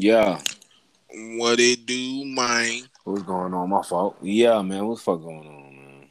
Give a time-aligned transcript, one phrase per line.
[0.00, 0.40] Yeah.
[1.12, 2.84] What it do, man?
[3.04, 3.68] What's going on?
[3.68, 4.16] My fault.
[4.22, 4.86] Yeah, man.
[4.86, 6.08] What's fuck going on, man?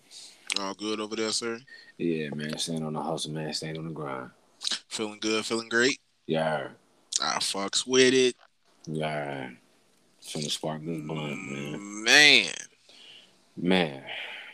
[0.59, 1.59] All good over there, sir?
[1.97, 2.55] Yeah, man.
[2.59, 3.51] Staying on the hustle, man.
[3.51, 4.29] Staying on the grind.
[4.89, 5.97] Feeling good, feeling great?
[6.27, 6.67] Yeah.
[7.19, 8.35] I fucks with it.
[8.85, 9.49] Yeah.
[10.21, 12.03] Finna spark this blunt, man.
[12.03, 12.51] Man.
[13.57, 14.03] Man.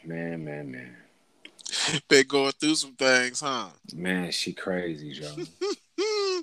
[0.06, 0.98] Man, man, man.
[2.08, 3.68] Been going through some things, huh?
[3.94, 5.36] Man, she crazy, Joe.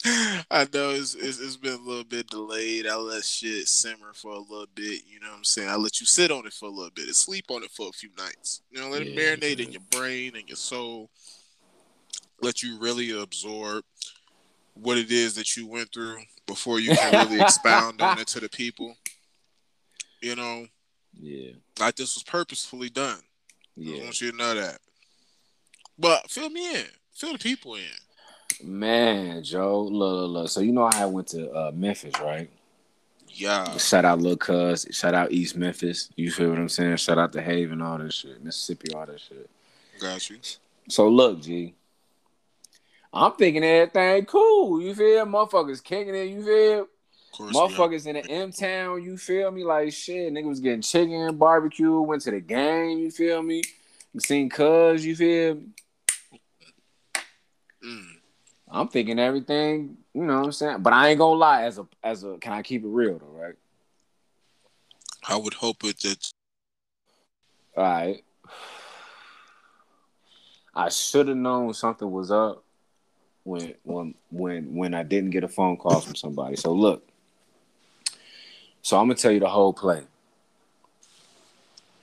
[0.50, 2.86] I know it's, it's, it's been a little bit delayed.
[2.86, 5.02] I let shit simmer for a little bit.
[5.06, 5.68] You know what I'm saying?
[5.68, 7.88] I let you sit on it for a little bit and sleep on it for
[7.88, 8.62] a few nights.
[8.70, 9.66] You know, let it marinate man.
[9.66, 11.10] in your brain and your soul.
[12.40, 13.84] Let you really absorb
[14.74, 18.40] what it is that you went through before you can really expound on it to
[18.40, 18.96] the people.
[20.20, 20.66] You know,
[21.20, 21.50] Yeah.
[21.78, 23.20] like this was purposefully done.
[23.76, 24.00] Yeah.
[24.00, 24.78] I want you to know that.
[25.98, 26.86] But fill me in.
[27.12, 27.82] Fill the people in.
[28.62, 29.82] Man, Joe.
[29.82, 30.48] Look, look, look.
[30.48, 32.50] So you know I went to uh, Memphis, right?
[33.28, 33.76] Yeah.
[33.78, 34.86] Shout out Lil Cuz.
[34.90, 36.10] Shout out East Memphis.
[36.16, 36.96] You feel what I'm saying?
[36.96, 38.42] Shout out to Haven, all this shit.
[38.44, 39.48] Mississippi, all that shit.
[40.00, 40.38] Got you.
[40.88, 41.74] So look, G.
[43.12, 44.80] I'm thinking everything cool.
[44.80, 45.26] You feel?
[45.26, 46.28] Motherfuckers kicking it.
[46.28, 46.80] You feel?
[46.80, 46.88] Of
[47.32, 47.54] course.
[47.54, 47.68] we are.
[47.68, 49.02] Motherfuckers in the M town.
[49.02, 49.64] You feel me?
[49.64, 50.32] Like shit.
[50.32, 52.00] Nigga was getting chicken, barbecue.
[52.00, 52.98] Went to the game.
[52.98, 53.62] You feel me?
[54.18, 55.04] Seen Cuz.
[55.04, 55.54] You feel?
[55.54, 55.66] me?
[57.84, 58.11] Mm.
[58.72, 59.98] I'm thinking everything.
[60.14, 60.82] You know what I'm saying?
[60.82, 61.64] But I ain't gonna lie.
[61.64, 63.26] As a as a, can I keep it real though?
[63.26, 63.54] Right?
[65.28, 66.32] I would hope it that
[67.76, 68.24] All right.
[70.74, 72.64] I should have known something was up
[73.44, 76.56] when when when when I didn't get a phone call from somebody.
[76.56, 77.06] So look.
[78.80, 80.02] So I'm gonna tell you the whole play.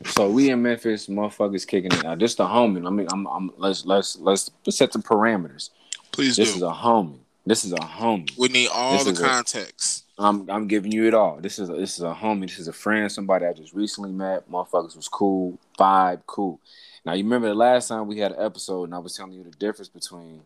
[0.06, 2.04] So we in Memphis, motherfuckers kicking it.
[2.04, 2.86] Now this the homie.
[2.86, 5.72] I mean, I'm, I'm let's let's let's set some parameters.
[6.12, 6.44] Please do.
[6.44, 6.58] This do.
[6.58, 7.20] is a homie.
[7.46, 8.38] This is a homie.
[8.38, 10.06] we need all this the context.
[10.18, 11.38] I'm I'm giving you it all.
[11.40, 12.42] This is a, this is a homie.
[12.42, 13.12] This is a friend.
[13.12, 14.50] Somebody I just recently met.
[14.52, 15.58] Motherfuckers was cool.
[15.80, 16.60] Vibe cool.
[17.06, 19.44] Now you remember the last time we had an episode, and I was telling you
[19.44, 20.42] the difference between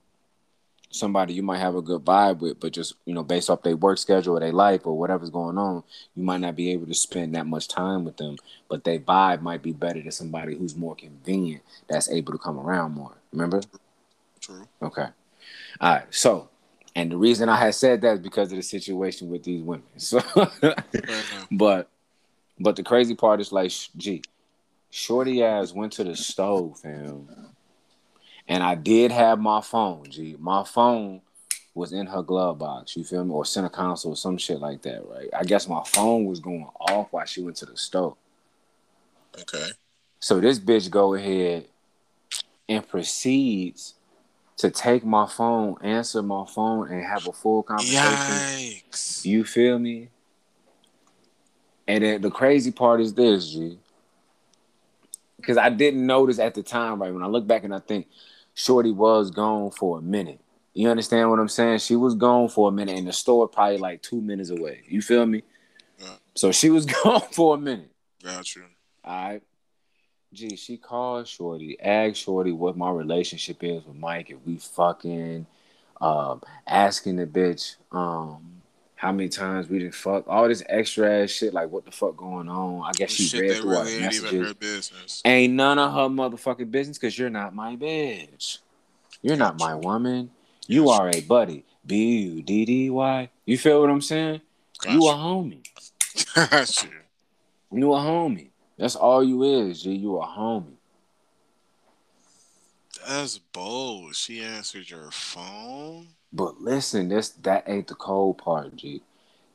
[0.91, 3.75] somebody you might have a good vibe with, but just you know based off their
[3.75, 5.83] work schedule or their life or whatever's going on,
[6.15, 8.37] you might not be able to spend that much time with them.
[8.69, 12.59] But their vibe might be better than somebody who's more convenient that's able to come
[12.59, 13.17] around more.
[13.31, 13.61] Remember?
[14.39, 14.67] True.
[14.81, 15.07] Okay.
[15.81, 16.05] All right.
[16.09, 16.49] So,
[16.95, 19.83] and the reason I had said that is because of the situation with these women.
[19.97, 21.57] So, mm-hmm.
[21.57, 21.89] but,
[22.59, 24.23] but the crazy part is like, gee,
[24.89, 27.27] shorty ass went to the stove, fam,
[28.47, 30.09] and I did have my phone.
[30.09, 31.21] G, my phone
[31.73, 32.95] was in her glove box.
[32.95, 33.31] You feel me?
[33.31, 35.29] Or center console or some shit like that, right?
[35.33, 38.15] I guess my phone was going off while she went to the stove.
[39.39, 39.69] Okay.
[40.19, 41.65] So this bitch go ahead
[42.69, 43.95] and proceeds
[44.57, 48.03] to take my phone, answer my phone, and have a full conversation.
[48.05, 49.25] Yikes.
[49.25, 50.09] You feel me?
[51.87, 53.77] And then the crazy part is this, G.
[55.37, 57.13] Because I didn't notice at the time, right?
[57.13, 58.07] When I look back and I think
[58.53, 60.39] Shorty was gone for a minute.
[60.73, 61.79] You understand what I'm saying?
[61.79, 64.83] She was gone for a minute, and the store probably like two minutes away.
[64.87, 65.43] You feel me?
[65.99, 66.15] Yeah.
[66.35, 67.91] So she was gone for a minute.
[68.23, 68.63] Got you.
[69.03, 69.43] All right.
[70.33, 75.45] Gee, she called Shorty, asked Shorty what my relationship is with Mike, if we fucking,
[76.01, 78.63] um, asking the bitch, um,
[78.95, 82.17] how many times we didn't fuck, all this extra ass shit, like what the fuck
[82.17, 82.81] going on.
[82.83, 84.47] I guess she Shit read through our really ain't even messages.
[84.47, 85.21] her business.
[85.23, 88.57] Ain't none of her motherfucking business because you're not my bitch.
[89.21, 90.31] You're not my woman.
[90.67, 91.63] You are a buddy.
[91.85, 93.29] B U D D Y.
[93.45, 94.41] You feel what I'm saying?
[94.79, 95.67] Got You a homie.
[96.33, 96.89] Got you.
[97.71, 98.49] You a homie.
[98.77, 99.93] That's all you is, G.
[99.93, 100.77] You a homie.
[103.07, 104.15] That's bold.
[104.15, 106.07] She answered your phone.
[106.31, 109.01] But listen, this that ain't the cold part, G.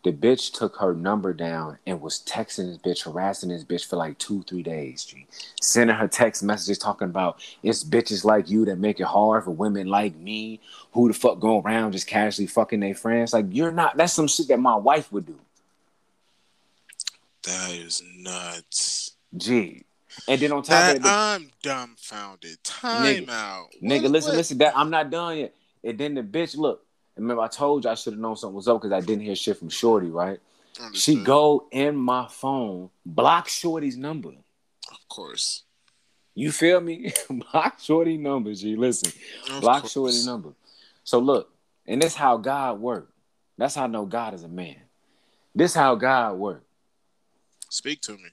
[0.05, 3.97] The bitch took her number down and was texting this bitch, harassing this bitch for
[3.97, 5.27] like two, three days, G.
[5.61, 9.51] Sending her text messages talking about it's bitches like you that make it hard for
[9.51, 10.61] women like me
[10.93, 13.33] who the fuck go around just casually fucking their friends.
[13.33, 15.39] Like you're not that's some shit that my wife would do.
[17.43, 18.98] That is nuts.
[19.39, 19.85] G.
[20.27, 22.63] And then on top That of that, I'm dumbfounded.
[22.65, 23.69] Time Nigga- out.
[23.83, 24.59] Nigga, What- listen, what- listen.
[24.59, 25.55] That I'm not done yet.
[25.85, 26.85] And then the bitch, look.
[27.17, 29.35] Remember, I told you I should have known something was up because I didn't hear
[29.35, 30.39] shit from Shorty, right?
[30.93, 34.29] She go in my phone, block Shorty's number.
[34.29, 35.65] Of course.
[36.37, 37.13] You feel me?
[37.53, 38.77] block Shorty number, G.
[38.77, 39.13] Listen,
[39.51, 39.93] Of block course.
[39.93, 40.53] Shorty number.
[41.03, 41.53] So look,
[41.87, 43.13] and this how God worked.
[43.57, 44.77] That's how I know God is a man.
[45.57, 46.67] This how God worked.
[47.71, 48.29] Speak to me.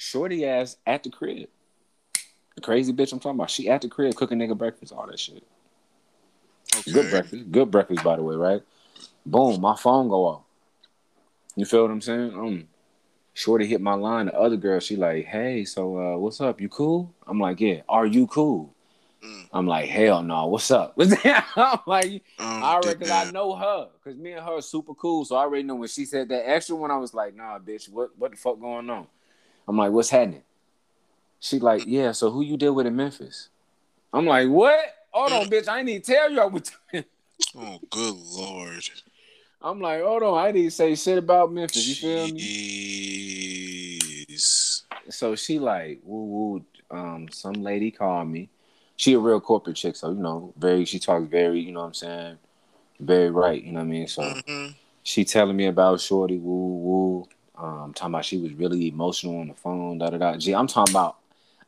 [0.00, 1.50] Shorty ass at the crib.
[2.54, 3.50] The crazy bitch I'm talking about.
[3.50, 5.46] She at the crib cooking nigga breakfast, all that shit.
[6.74, 6.90] Okay.
[6.90, 7.52] Good breakfast.
[7.52, 8.62] Good breakfast, by the way, right?
[9.26, 10.42] Boom, my phone go off.
[11.54, 12.32] You feel what I'm saying?
[12.32, 12.68] Um,
[13.34, 14.26] Shorty hit my line.
[14.26, 16.62] The other girl, she like, hey, so uh, what's up?
[16.62, 17.14] You cool?
[17.26, 17.82] I'm like, yeah.
[17.86, 18.74] Are you cool?
[19.22, 19.48] Mm.
[19.52, 20.46] I'm like, hell no.
[20.46, 20.94] What's up?
[20.98, 25.26] I'm like, Um, I reckon I know her because me and her are super cool.
[25.26, 27.90] So I already know when she said that extra one, I was like, nah, bitch,
[27.90, 29.06] what what the fuck going on?
[29.70, 30.42] I'm like, what's happening?
[31.38, 32.10] She like, yeah.
[32.10, 33.50] So who you deal with in Memphis?
[34.12, 34.80] I'm like, what?
[35.12, 35.68] Hold on, bitch.
[35.68, 36.40] I need to tell you.
[36.40, 36.72] I was-
[37.56, 38.90] Oh, good lord.
[39.62, 40.36] I'm like, hold on.
[40.38, 41.86] I didn't say shit about Memphis.
[41.86, 42.40] You feel me?
[44.28, 44.82] Jeez.
[45.08, 46.64] So she like, woo woo.
[46.90, 48.48] Um, some lady called me.
[48.96, 50.84] She a real corporate chick, so you know, very.
[50.84, 52.38] She talks very, you know what I'm saying,
[52.98, 53.62] very right.
[53.62, 54.08] You know what I mean?
[54.08, 54.22] So.
[54.22, 54.74] Mhm.
[55.04, 57.28] she telling me about Shorty woo woo.
[57.60, 59.98] Um, talking about she was really emotional on the phone.
[59.98, 60.36] Da da da.
[60.36, 61.18] Gee, I'm talking about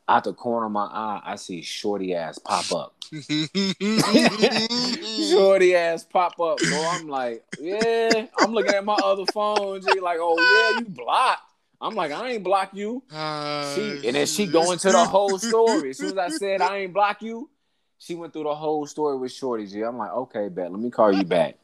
[0.08, 2.94] out the corner of my eye, I see Shorty ass pop up.
[5.30, 6.60] Shorty ass pop up.
[6.60, 8.26] So I'm like, yeah.
[8.38, 9.80] I'm looking at my other phone.
[9.80, 11.42] G, like, oh yeah, you blocked.
[11.80, 13.02] I'm like, I ain't block you.
[13.10, 15.90] She and then she going to the whole story.
[15.90, 17.50] As soon as I said I ain't block you,
[17.98, 19.66] she went through the whole story with Shorty.
[19.66, 19.82] G.
[19.82, 20.70] I'm like, okay, bet.
[20.70, 21.56] Let me call you back.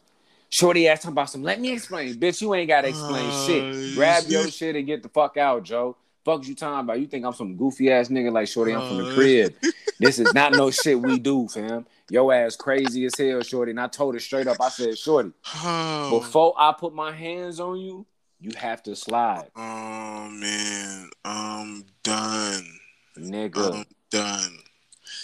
[0.51, 1.43] Shorty asked him about some.
[1.43, 2.41] Let me explain, bitch.
[2.41, 3.95] You ain't gotta explain Uh, shit.
[3.95, 5.97] Grab your shit and get the fuck out, Joe.
[6.25, 7.01] Fuck you talking about?
[7.01, 8.73] You think I'm some goofy ass nigga like Shorty?
[8.75, 9.15] I'm from the Uh.
[9.15, 9.55] crib.
[10.01, 11.87] This is not no shit we do, fam.
[12.11, 13.71] Yo ass crazy as hell, Shorty.
[13.71, 14.57] And I told her straight up.
[14.61, 18.07] I said, Shorty, Oh, before I put my hands on you,
[18.41, 22.79] you have to slide, oh man, I'm done.
[23.19, 23.75] nigga.
[23.75, 24.59] I'm done.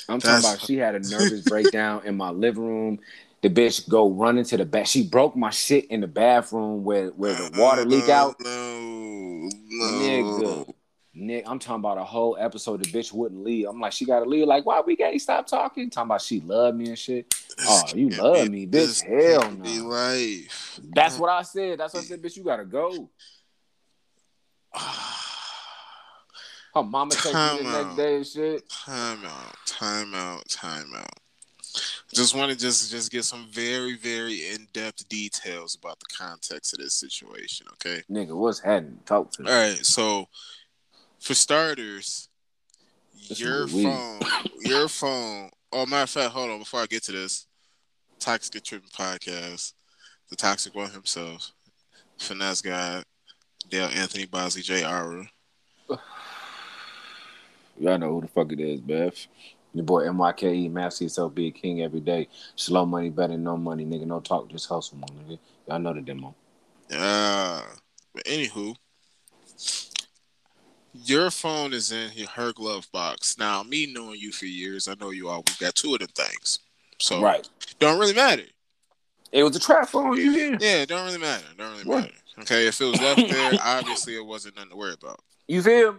[0.08, 2.98] I'm That's- talking about she had a nervous breakdown in my living room.
[3.44, 4.86] The bitch go running to the back.
[4.86, 8.40] She broke my shit in the bathroom where where the water leak out.
[8.40, 9.84] No, no.
[9.84, 10.74] Nigga.
[11.12, 12.82] Nick, I'm talking about a whole episode.
[12.82, 13.68] The bitch wouldn't leave.
[13.68, 14.46] I'm like, she gotta leave.
[14.46, 15.90] Like, why we can't stop talking?
[15.90, 17.34] Talking about she loved me and shit.
[17.60, 18.70] Oh, you love me, bitch.
[18.70, 19.88] this Hell no.
[19.88, 20.80] life.
[20.82, 21.80] That's what I said.
[21.80, 22.38] That's what I said, bitch.
[22.38, 23.10] You gotta go.
[26.74, 28.70] Her mama texted me the next day and shit.
[28.70, 31.20] Time out, time out, time out.
[32.14, 36.72] Just want to just just get some very very in depth details about the context
[36.72, 37.66] of this situation.
[37.72, 38.02] Okay.
[38.10, 39.00] Nigga, what's happening?
[39.04, 39.50] Talk to me.
[39.50, 39.84] All right.
[39.84, 40.26] So,
[41.18, 42.28] for starters,
[43.28, 44.20] This your phone,
[44.60, 45.50] your phone.
[45.72, 46.60] Oh, matter of fact, hold on.
[46.60, 47.46] Before I get to this,
[48.20, 49.72] Toxic Tripping podcast,
[50.30, 51.50] the Toxic One himself,
[52.16, 53.02] finesse guy,
[53.68, 54.84] Dale Anthony Bosley J.
[54.84, 55.28] Ara.
[57.80, 59.26] Y'all know who the fuck it is, Beth.
[59.74, 62.28] Your boy MYKE, master yourself, be a king every day.
[62.54, 64.06] Slow money better than no money, nigga.
[64.06, 65.38] No talk, just hustle, my nigga.
[65.68, 66.34] Y'all know the demo.
[66.96, 67.62] Uh,
[68.14, 68.76] but anywho,
[70.92, 73.36] your phone is in her glove box.
[73.36, 75.42] Now, me knowing you for years, I know you all.
[75.46, 76.60] We got two of them things,
[77.00, 77.48] so Right.
[77.80, 78.44] don't really matter.
[79.32, 80.52] It was a trap phone, you hear?
[80.60, 81.44] Yeah, it don't really matter.
[81.58, 82.02] Don't really What?
[82.02, 82.14] matter.
[82.40, 85.18] Okay, if it was left there, obviously it wasn't nothing to worry about.
[85.46, 85.96] You feel?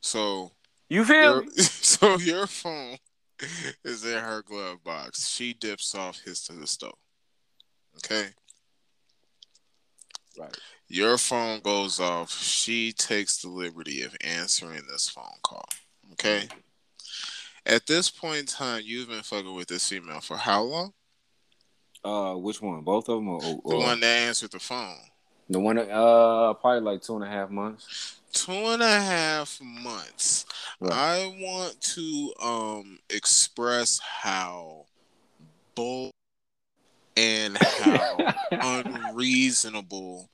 [0.00, 0.52] So
[0.88, 1.42] You feel?
[1.42, 2.96] your, so your phone
[3.84, 5.28] is in her glove box.
[5.28, 6.94] She dips off his to the stove.
[7.96, 8.28] Okay.
[10.38, 10.56] Right.
[10.88, 12.32] Your phone goes off.
[12.32, 15.64] She takes the liberty of answering this phone call.
[16.12, 16.48] Okay.
[17.66, 20.92] At this point in time, you've been fucking with this female for how long?
[22.02, 22.80] Uh, which one?
[22.82, 24.96] Both of them, or, The one that answered the phone.
[25.50, 25.76] the one?
[25.78, 28.17] Uh, probably like two and a half months.
[28.32, 30.46] Two and a half months.
[30.80, 30.92] Right.
[30.92, 34.86] I want to um express how
[35.74, 36.10] bull
[37.16, 38.16] and how
[38.52, 40.28] unreasonable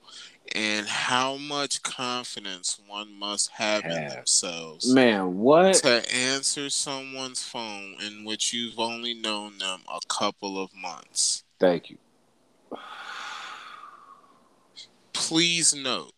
[0.55, 5.75] and how much confidence one must have in themselves Man, what?
[5.77, 11.45] to answer someone's phone in which you've only known them a couple of months.
[11.59, 11.99] Thank you.
[15.13, 16.13] Please note,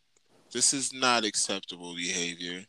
[0.56, 2.64] this is not acceptable behavior.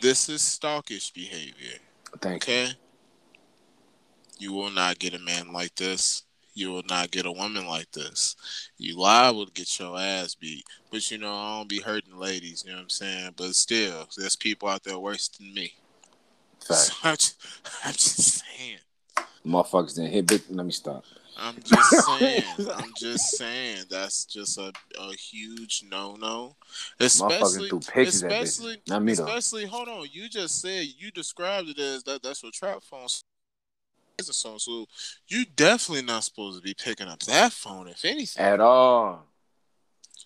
[0.00, 1.78] This is stalkish behavior.
[2.22, 2.54] Thank you.
[2.54, 2.72] Okay?
[4.38, 6.22] You will not get a man like this.
[6.54, 8.36] You will not get a woman like this.
[8.78, 10.64] You liable to get your ass beat.
[10.90, 13.34] But you know, I don't be hurting ladies, you know what I'm saying?
[13.36, 15.74] But still, there's people out there worse than me.
[16.60, 17.36] So I'm just,
[17.84, 18.78] I'm just saying.
[19.46, 20.42] Motherfuckers didn't hit big.
[20.48, 21.04] Let me stop.
[21.38, 22.42] I'm just saying.
[22.74, 23.84] I'm just saying.
[23.90, 26.56] That's just a, a huge no no.
[26.98, 28.42] Especially, threw pictures at bitches.
[28.42, 29.24] especially, Not me, though.
[29.26, 29.66] especially.
[29.66, 30.06] Hold on.
[30.10, 32.22] You just said you described it as that.
[32.22, 33.22] That's what trap phones.
[34.18, 34.58] is a song.
[34.58, 34.86] So
[35.28, 38.42] you definitely not supposed to be picking up that phone, if anything.
[38.44, 39.24] At all.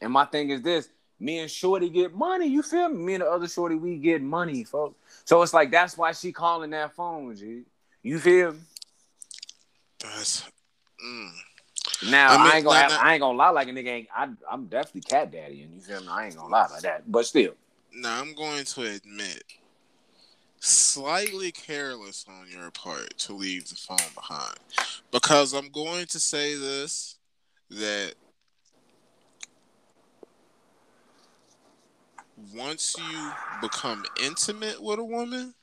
[0.01, 0.89] And my thing is this:
[1.19, 2.47] me and Shorty get money.
[2.47, 3.05] You feel me?
[3.05, 4.97] Me and the other Shorty, we get money, folks.
[5.25, 7.63] So it's like that's why she calling that phone, G.
[8.03, 8.59] You feel me?
[9.99, 10.45] That's.
[11.05, 11.31] Mm.
[12.11, 14.29] Now I I, ain't gonna now- I ain't gonna lie like a nigga ain't I
[14.51, 16.09] I'm definitely cat daddy and you feel me?
[16.09, 17.11] I ain't gonna lie like that.
[17.11, 17.55] But still.
[17.95, 19.43] Now I'm going to admit,
[20.61, 24.57] slightly careless on your part to leave the phone behind,
[25.11, 27.17] because I'm going to say this
[27.71, 28.15] that
[32.55, 33.31] once you
[33.61, 35.55] become intimate with a woman,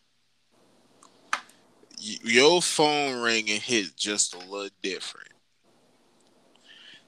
[1.98, 5.30] your phone ring and hit just a little different,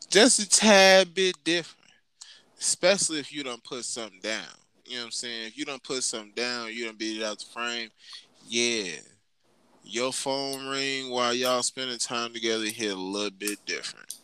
[0.09, 1.79] just a tad bit different
[2.59, 4.43] especially if you don't put something down.
[4.85, 5.47] You know what I'm saying?
[5.47, 7.89] If you don't put something down, you don't beat it out the frame.
[8.47, 8.91] Yeah,
[9.83, 14.15] your phone ring while y'all spending time together hit a little bit different.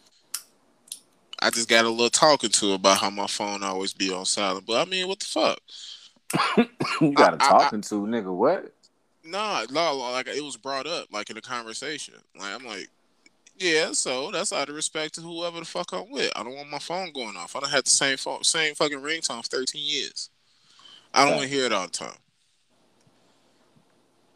[1.39, 4.65] I just got a little talking to about how my phone always be on silent,
[4.65, 5.59] but I mean, what the fuck?
[7.01, 8.73] you got a talking to nigga, what?
[9.25, 12.15] Nah, no, like it was brought up, like in a conversation.
[12.37, 12.89] Like I'm like,
[13.57, 16.31] yeah, so that's out of respect to whoever the fuck I'm with.
[16.35, 17.55] I don't want my phone going off.
[17.55, 20.29] I don't have the same phone, same fucking ringtone for 13 years.
[21.13, 22.17] I don't want to hear it all the time.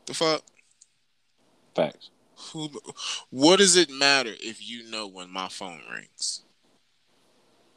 [0.05, 0.41] The fuck?
[1.75, 2.09] Facts.
[2.51, 2.69] Who?
[3.29, 6.41] What does it matter if you know when my phone rings?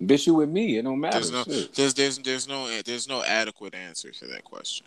[0.01, 0.79] Bitch, you with me.
[0.79, 1.19] It don't matter.
[1.19, 4.87] There's no, there's, there's, there's no, there's no adequate answer to that question.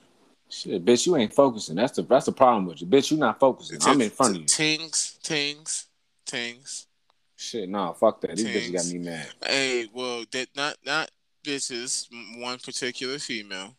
[0.50, 1.76] Shit, bitch, you ain't focusing.
[1.76, 2.88] That's the that's the problem with you.
[2.88, 3.80] Bitch, you not focusing.
[3.82, 4.48] I'm in front of you.
[4.48, 5.88] Tings, tings,
[6.26, 6.88] tings.
[7.36, 8.38] Shit, nah, fuck that.
[8.38, 9.28] These bitches got me mad.
[9.46, 11.10] Hey, well, that not not
[11.44, 12.08] bitches.
[12.40, 13.76] One particular female.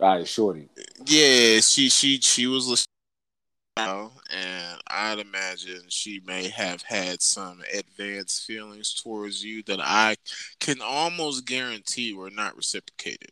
[0.00, 0.68] All right, shorty.
[1.06, 8.46] Yeah, she she she was listening, and I'd imagine she may have had some advanced
[8.46, 10.16] feelings towards you that I
[10.60, 13.30] can almost guarantee were not reciprocated.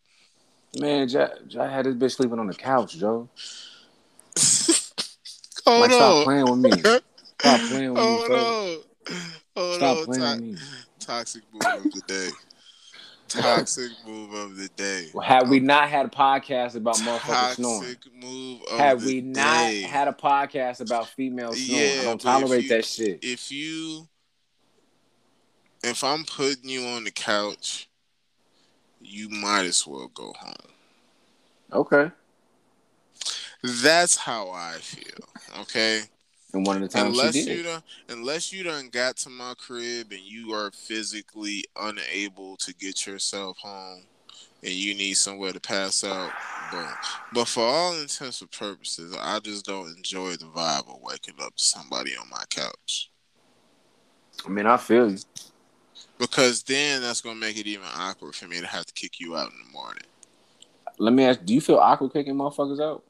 [0.79, 3.29] Man, Jack, Jack had this bitch sleeping on the couch, Joe.
[5.67, 6.71] Hold like, stop playing with me.
[7.41, 8.87] Stop playing with me, Hold folks.
[9.57, 9.75] on.
[9.75, 10.05] Stop on.
[10.05, 10.57] playing To- with me.
[11.01, 12.29] toxic move of the day.
[13.29, 15.09] Toxic move of the day.
[15.15, 19.01] Well, had we um, not had a podcast about motherfuckers snoring, Toxic move of had
[19.01, 19.83] the we not day.
[19.83, 23.21] had a podcast about female snoring, Yeah, I don't tolerate you- that shit.
[23.23, 24.07] if you
[25.83, 27.89] if I'm putting you on the couch,
[29.01, 30.73] you might as well go home.
[31.73, 32.11] Okay.
[33.63, 35.29] That's how I feel.
[35.61, 36.03] Okay.
[36.53, 37.65] And one of the times unless you did.
[37.65, 43.07] done unless you done got to my crib and you are physically unable to get
[43.07, 44.03] yourself home
[44.63, 46.31] and you need somewhere to pass out,
[46.71, 46.89] boom.
[47.33, 51.57] But for all intents and purposes, I just don't enjoy the vibe of waking up
[51.57, 53.11] to somebody on my couch.
[54.45, 55.19] I mean, I feel you.
[56.21, 59.37] Because then that's gonna make it even awkward for me to have to kick you
[59.37, 60.03] out in the morning.
[60.99, 63.03] Let me ask, do you feel awkward kicking motherfuckers out?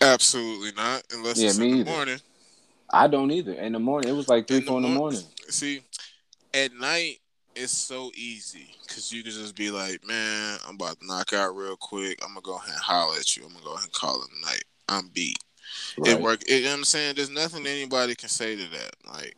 [0.00, 1.90] Absolutely not, unless Yeah, it's me in the either.
[1.90, 2.20] morning.
[2.90, 3.52] I don't either.
[3.52, 5.22] In the morning, it was like three, In the four in the mor- morning.
[5.48, 5.82] See,
[6.52, 7.20] at night
[7.54, 11.54] it's so easy because you can just be like, "Man, I'm about to knock out
[11.56, 12.18] real quick.
[12.22, 13.44] I'm gonna go ahead and holler at you.
[13.44, 14.64] I'm gonna go ahead and call it a night.
[14.88, 15.38] I'm beat.
[15.98, 16.10] Right.
[16.16, 16.42] It work.
[16.48, 18.94] It, you know what I'm saying there's nothing anybody can say to that.
[19.06, 19.36] Like,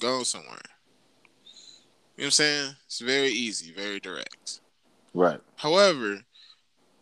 [0.00, 0.58] go somewhere.
[2.16, 2.74] You know what I'm saying?
[2.86, 4.60] It's very easy, very direct.
[5.14, 5.40] Right.
[5.56, 6.20] However,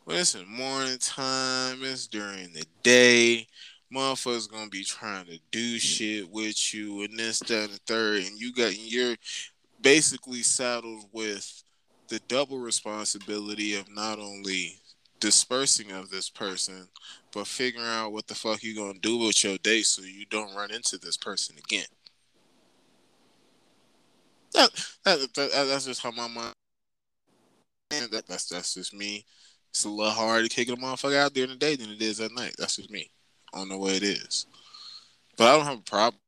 [0.06, 3.46] listen, morning time is during the day.
[3.92, 8.22] Motherfuckers gonna be trying to do shit with you and this, that, and the third,
[8.22, 9.16] and you got you're
[9.80, 11.64] basically saddled with
[12.08, 14.76] the double responsibility of not only
[15.18, 16.88] dispersing of this person,
[17.32, 20.54] but figuring out what the fuck you gonna do with your day so you don't
[20.54, 21.86] run into this person again.
[24.54, 24.70] That,
[25.04, 26.54] that, that- that's just how my mind.
[27.90, 29.24] That, that's that's just me.
[29.70, 32.20] It's a little harder to kick a motherfucker out during the day than it is
[32.20, 32.54] at night.
[32.58, 33.10] That's just me.
[33.52, 34.46] I don't know what it is,
[35.36, 36.20] but I don't have a problem.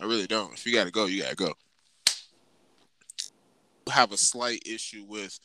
[0.00, 0.52] I really don't.
[0.54, 1.52] If you gotta go, you gotta go.
[3.90, 5.38] Have a slight issue with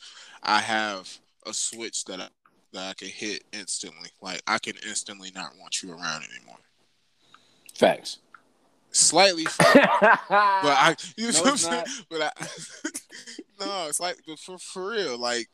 [0.43, 1.09] I have
[1.45, 2.27] a switch that I
[2.73, 4.09] that I can hit instantly.
[4.21, 6.59] Like I can instantly not want you around anymore.
[7.75, 8.19] Facts.
[8.91, 11.85] Slightly, but I you know No, what I'm it's saying.
[12.09, 12.31] But I
[13.59, 15.17] no, it's like but for for real.
[15.17, 15.47] Like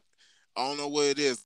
[0.56, 1.46] I don't know what it is.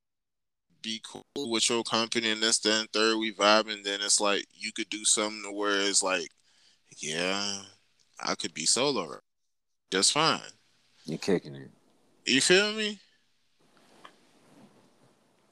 [0.81, 4.45] Be cool with your company and this, then third we vibe, and then it's like
[4.53, 6.29] you could do something to where it's like,
[6.99, 7.63] yeah,
[8.19, 9.19] I could be solo,
[9.91, 10.41] just fine.
[11.05, 11.71] You're kicking it.
[12.25, 12.99] You feel me?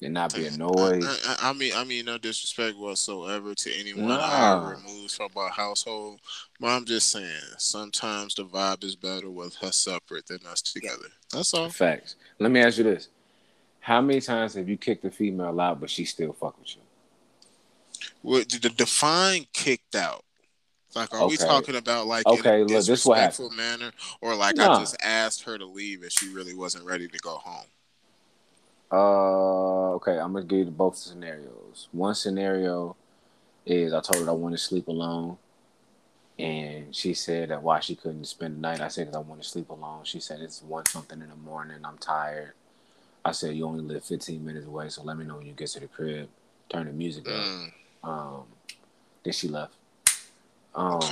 [0.06, 1.04] And not be annoyed.
[1.04, 4.18] I, I mean, I mean, no disrespect whatsoever to anyone Nah.
[4.20, 6.20] I removed from our household,
[6.60, 11.08] but I'm just saying sometimes the vibe is better with her separate than us together.
[11.34, 11.70] That's all.
[11.70, 12.16] Facts.
[12.40, 13.10] Let me ask you this.
[13.80, 16.82] How many times have you kicked a female out, but she still fuck with you?
[18.22, 20.24] What the define kicked out?
[20.96, 23.92] Like, are we talking about like Okay, in a look, this is what disrespectful manner,
[24.22, 24.76] or like Nah.
[24.76, 27.66] I just asked her to leave and she really wasn't ready to go home?
[28.96, 31.90] Uh, okay, I'm gonna give you both scenarios.
[31.92, 32.96] One scenario
[33.66, 35.38] is I told her I wanted to sleep alone,
[36.40, 38.80] and she said that why she couldn't spend the night.
[38.80, 40.06] I said because I want to sleep alone.
[40.06, 41.80] She said it's one something in the morning.
[41.84, 42.54] I'm tired.
[43.26, 45.68] I said you only live 15 minutes away, so let me know when you get
[45.70, 46.30] to the crib.
[46.70, 47.34] Turn the music up.
[47.34, 47.72] Mm,
[48.04, 48.44] Um,
[49.24, 49.74] then she left.
[50.74, 51.10] Um,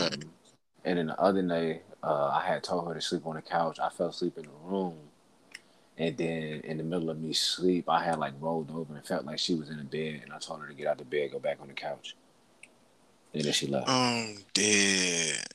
[0.85, 3.77] and then the other night, uh, I had told her to sleep on the couch.
[3.79, 4.97] I fell asleep in the room,
[5.97, 9.25] and then in the middle of me sleep, I had like rolled over and felt
[9.25, 11.31] like she was in the bed, and I told her to get out the bed,
[11.31, 12.15] go back on the couch,
[13.33, 13.89] and then she left.
[13.89, 15.45] I'm dead.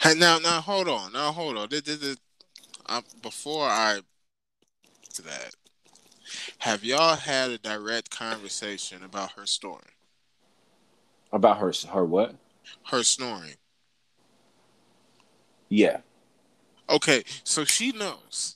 [0.00, 1.12] Hey, now, now, hold on.
[1.12, 1.68] Now, hold on.
[1.68, 2.16] This, this, this,
[2.86, 4.00] uh, before I
[5.14, 5.54] to that,
[6.58, 9.82] have y'all had a direct conversation about her snoring?
[11.32, 12.34] About her, her what?
[12.84, 13.54] Her snoring.
[15.68, 15.98] Yeah,
[16.88, 18.55] Okay, so she knows.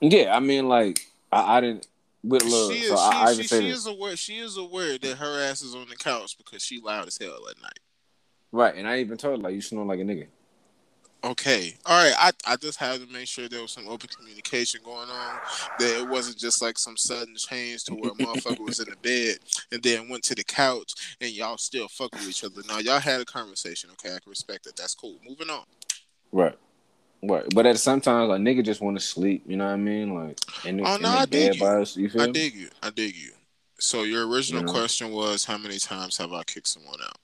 [0.00, 0.34] Yeah.
[0.34, 1.86] I mean, like I, I didn't
[2.22, 2.72] with love.
[2.72, 2.88] She is.
[2.88, 4.16] so she, I, I she, she is aware.
[4.16, 7.48] She is aware that her ass is on the couch because she loud as hell
[7.50, 7.78] at night.
[8.52, 10.26] right, and I even told her like you snore like a nigga.
[11.24, 11.74] Okay.
[11.84, 12.14] All right.
[12.16, 15.40] I, I just had to make sure there was some open communication going on.
[15.78, 18.96] That it wasn't just like some sudden change to where a motherfucker was in the
[18.96, 19.38] bed
[19.72, 22.62] and then went to the couch and y'all still fuck with each other.
[22.68, 23.90] Now y'all had a conversation.
[23.92, 24.76] Okay, I can respect that.
[24.76, 25.16] That's cool.
[25.28, 25.64] Moving on.
[26.30, 26.56] Right.
[27.22, 27.44] Right.
[27.54, 30.14] But at sometimes like nigga just want to sleep, you know what I mean?
[30.14, 31.66] Like the, Oh, no, I dig you.
[31.66, 32.68] us, you feel I dig you.
[32.82, 33.32] I dig you.
[33.80, 34.72] So your original You know?
[34.72, 37.16] question was how many times have I kicked someone out?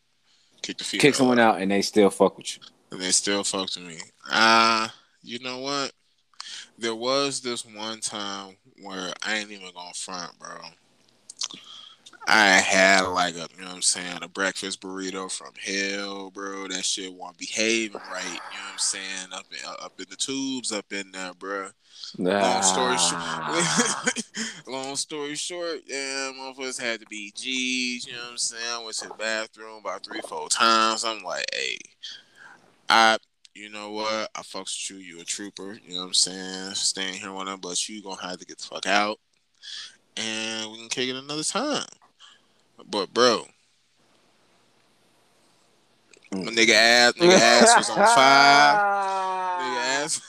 [0.63, 2.63] Kicked the Kick someone out and they still fuck with you.
[2.91, 3.99] and they still fucked with me.
[4.31, 5.93] Ah, you know what?
[6.79, 10.57] There was this one time where I ain't even gonna front, bro.
[12.27, 16.69] I had like a, you know what I'm saying, a breakfast burrito from hell, bro.
[16.69, 18.25] That shit wasn't behaving right.
[18.25, 19.29] You know what I'm saying?
[19.33, 21.69] Up in, uh, up in the tubes, up in there, bro.
[22.41, 28.07] Long story short, long story short, yeah, motherfuckers had to be G's.
[28.07, 28.63] You know what I'm saying?
[28.73, 31.05] I went to the bathroom about three, four times.
[31.05, 31.79] I'm like, hey,
[32.89, 33.19] I,
[33.55, 34.31] you know what?
[34.35, 34.97] I fucks with you.
[34.97, 35.79] You a trooper.
[35.87, 36.75] You know what I'm saying?
[36.75, 39.19] Staying here with them, but you gonna have to get the fuck out,
[40.17, 41.85] and we can kick it another time.
[42.91, 43.47] But bro,
[46.33, 48.81] my nigga ass, nigga ass was on fire.
[49.61, 50.21] Nigga ass.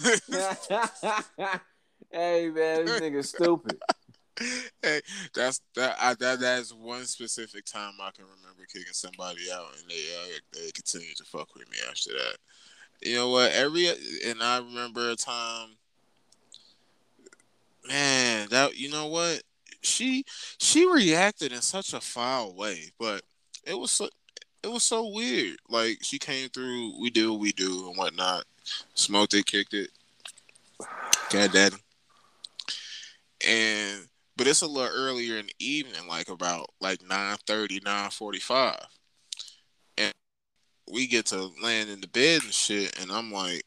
[2.11, 3.77] hey man, this nigga stupid.
[4.81, 5.01] hey,
[5.33, 5.97] that's that.
[5.99, 10.39] I, that that's one specific time I can remember kicking somebody out, and they uh,
[10.53, 12.37] they continue to fuck with me after that.
[13.01, 13.51] You know what?
[13.51, 13.87] Every
[14.25, 15.69] and I remember a time,
[17.87, 18.47] man.
[18.49, 19.41] That you know what?
[19.85, 20.25] She
[20.59, 23.21] she reacted in such a foul way, but
[23.65, 24.09] it was so
[24.63, 25.57] it was so weird.
[25.69, 28.45] Like she came through, we do what we do and whatnot.
[28.95, 29.91] Smoked it, kicked it.
[31.29, 31.75] God daddy.
[33.47, 38.85] And but it's a little earlier in the evening, like about like 9.30, 9.45.
[39.97, 40.13] And
[40.91, 43.63] we get to land in the bed and shit, and I'm like,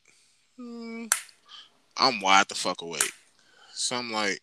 [0.56, 1.06] hmm,
[1.96, 3.12] I'm wide the fuck awake.
[3.72, 4.40] So I'm like,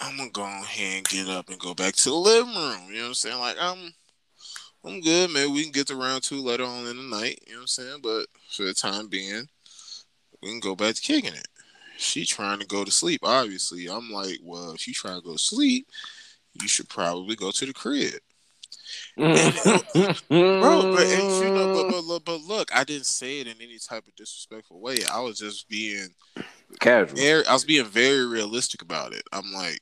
[0.00, 2.86] I'm gonna go ahead and get up and go back to the living room.
[2.88, 3.38] You know what I'm saying?
[3.38, 3.92] Like I'm
[4.84, 5.52] I'm good, man.
[5.52, 7.66] We can get to round two later on in the night, you know what I'm
[7.68, 8.00] saying?
[8.02, 9.48] But for the time being,
[10.42, 11.46] we can go back to kicking it.
[11.98, 13.86] She trying to go to sleep, obviously.
[13.88, 15.86] I'm like, well, if you try to go to sleep,
[16.60, 18.14] you should probably go to the crib.
[19.16, 19.32] Bro,
[20.28, 24.06] but and you know, but, but but look, I didn't say it in any type
[24.06, 24.96] of disrespectful way.
[25.10, 26.08] I was just being
[26.80, 27.16] casual.
[27.16, 29.22] very, I was being very realistic about it.
[29.32, 29.80] I'm like,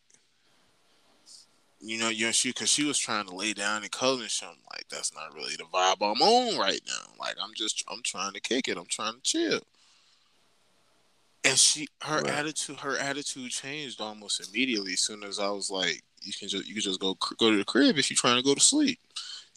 [1.80, 4.30] you know, you know, she because she was trying to lay down and cuddle and
[4.30, 4.48] shit.
[4.48, 7.12] I'm like, that's not really the vibe I'm on right now.
[7.18, 8.76] Like, I'm just, I'm trying to kick it.
[8.76, 9.60] I'm trying to chill.
[11.42, 12.30] And she, her Right.
[12.30, 14.92] attitude, her attitude changed almost immediately.
[14.92, 17.56] As soon as I was like, you can just, you can just go go to
[17.56, 18.98] the crib if you're trying to go to sleep.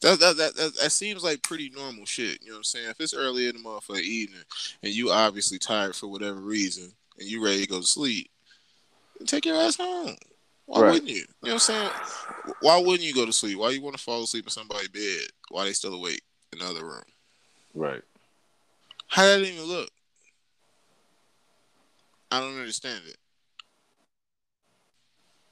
[0.02, 2.42] That, that, that, that, that seems like pretty normal shit.
[2.42, 2.90] You know what I'm saying?
[2.90, 4.44] If it's early in the motherfucking evening
[4.82, 8.30] and you obviously tired for whatever reason and you ready to go to sleep,
[9.26, 10.16] take your ass home.
[10.66, 10.92] Why Right.
[10.92, 11.18] wouldn't you?
[11.18, 11.92] You know what I'm saying?
[12.62, 13.58] Why wouldn't you go to sleep?
[13.58, 16.22] Why you want to fall asleep in somebody's bed while they still awake
[16.52, 17.04] in the other room?
[17.74, 18.02] Right.
[19.08, 19.90] How that even look?
[22.32, 23.18] I don't understand it.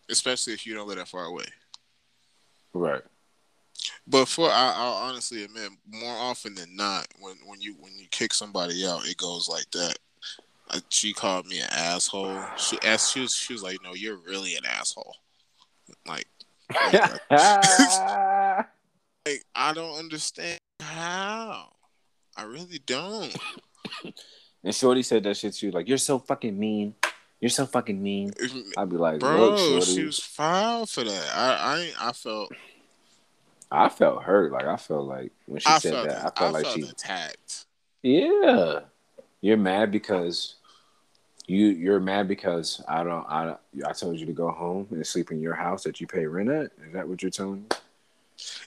[0.10, 1.46] Especially if you don't live that far away.
[2.74, 3.04] Right.
[4.08, 8.08] But for I, I'll honestly admit, more often than not, when when you when you
[8.10, 9.98] kick somebody out, it goes like that.
[10.72, 12.40] Uh, she called me an asshole.
[12.58, 15.16] She asked, she was she was like, "No, you're really an asshole."
[16.08, 16.28] Like,
[16.80, 17.04] like,
[19.54, 21.74] I don't understand how.
[22.38, 23.36] I really don't.
[24.64, 26.96] and Shorty said that shit to you, like, you're so fucking mean.
[27.42, 28.34] You're so fucking mean.
[28.78, 31.32] I'd be like, bro, she was foul for that.
[31.36, 32.54] I, I, I felt.
[33.72, 34.52] I felt hurt.
[34.52, 36.84] Like I felt like when she I said that, I felt I like felt she
[36.84, 37.66] attacked.
[38.04, 38.82] Yeah,
[39.42, 40.56] you're mad because
[41.52, 45.32] you you're mad because I don't I I told you to go home and sleep
[45.32, 46.72] in your house that you pay rent at.
[46.86, 47.68] Is that what you're telling me?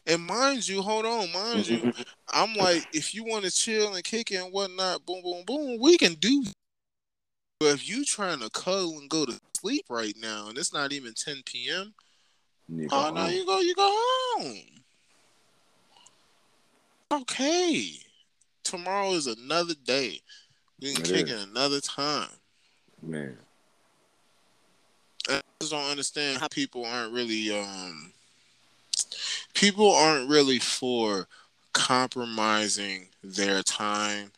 [0.07, 2.03] And mind you, hold on, mind you, mm-hmm.
[2.33, 5.81] I'm like, if you want to chill and kick it and whatnot, boom, boom, boom,
[5.81, 6.45] we can do.
[7.59, 10.93] But if you trying to cuddle and go to sleep right now, and it's not
[10.93, 11.93] even 10 p.m.,
[12.93, 13.91] oh no, you go, you go
[14.37, 14.59] home.
[17.13, 17.91] Okay,
[18.63, 20.21] tomorrow is another day.
[20.81, 21.33] We can it kick is.
[21.33, 22.29] it another time.
[23.07, 23.37] Man,
[25.29, 28.13] I just don't understand how people aren't really um
[29.53, 31.29] people aren't really for
[31.73, 34.33] compromising their time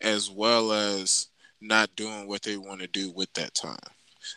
[0.00, 1.28] as well as
[1.60, 3.76] not doing what they want to do with that time.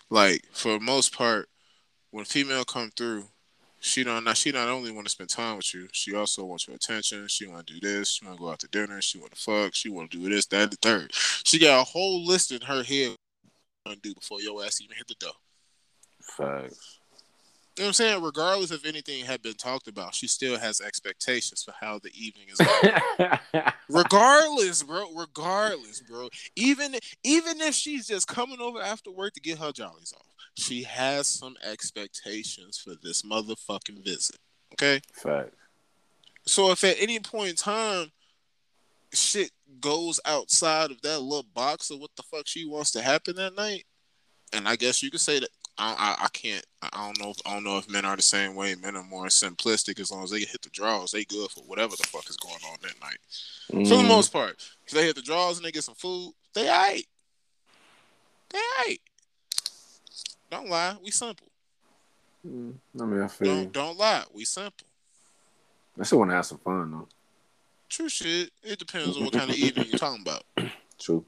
[0.10, 1.48] Like for most part,
[2.12, 3.26] when female come through,
[3.80, 6.68] she don't not she not only want to spend time with you, she also wants
[6.68, 7.28] your attention.
[7.28, 8.10] She want to do this.
[8.10, 9.02] She want to go out to dinner.
[9.02, 9.74] She want to fuck.
[9.74, 11.12] She want to do this, that, the third.
[11.14, 13.16] She got a whole list in her head
[13.96, 15.34] to do before your ass even hit the door.
[16.22, 17.00] Facts.
[17.80, 18.24] You know what I'm saying?
[18.24, 22.48] Regardless of anything had been talked about, she still has expectations for how the evening
[22.50, 23.64] is going.
[23.90, 25.06] regardless, bro.
[25.16, 26.28] Regardless, bro.
[26.58, 30.26] Even even if she's just coming over after work to get her jollies off,
[30.56, 34.36] she has some expectations for this motherfucking visit.
[34.74, 35.00] Okay?
[35.14, 35.54] Fact.
[36.46, 38.12] So if at any point in time
[39.14, 43.36] shit goes outside of that little box of what the fuck she wants to happen
[43.36, 43.86] that night,
[44.54, 46.66] and I guess you could say that I, I, I can't.
[46.82, 47.32] I don't know.
[47.32, 48.76] If, I don't know if men are the same way.
[48.76, 50.00] Men are more simplistic.
[50.00, 52.60] As long as they hit the draws, they good for whatever the fuck is going
[52.70, 53.18] on that night.
[53.72, 53.88] Mm.
[53.88, 54.10] For the mm.
[54.10, 57.08] most part, if they hit the draws and they get some food, they aight.
[58.50, 59.00] They aight.
[60.52, 60.98] Don't lie.
[61.02, 61.48] We simple.
[62.46, 62.74] Mm.
[63.00, 63.56] I mean, I feel.
[63.56, 64.24] Don't, don't lie.
[64.34, 64.88] We simple.
[65.98, 67.08] I still want to have some fun though.
[67.90, 68.52] True shit.
[68.64, 70.44] It depends on what kind of evening you're talking about.
[71.00, 71.26] True.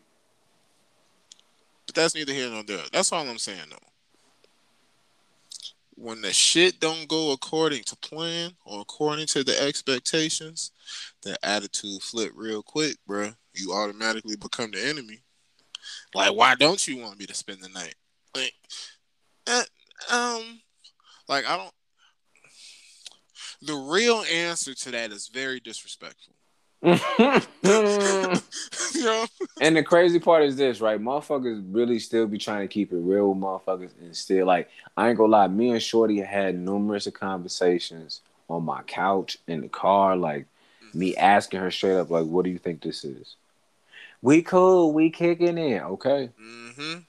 [1.87, 2.83] But that's neither here nor there.
[2.91, 3.91] That's all I'm saying though
[6.01, 10.71] when the shit don't go according to plan or according to the expectations,
[11.21, 13.29] the attitude flip real quick, bro.
[13.53, 15.19] You automatically become the enemy.
[16.15, 17.93] Like, why don't you want me to spend the night?
[18.35, 18.53] Like,
[19.45, 19.63] uh,
[20.11, 20.61] um,
[21.27, 21.73] like I don't.
[23.61, 26.33] The real answer to that is very disrespectful.
[29.61, 30.99] And the crazy part is this, right?
[30.99, 35.09] Motherfuckers really still be trying to keep it real with motherfuckers and still like I
[35.09, 40.15] ain't gonna lie, me and Shorty had numerous conversations on my couch in the car,
[40.15, 40.47] like
[40.93, 43.35] me asking her straight up, like, what do you think this is?
[44.21, 46.29] We cool, we kicking it, okay.
[46.39, 46.99] Mm-hmm.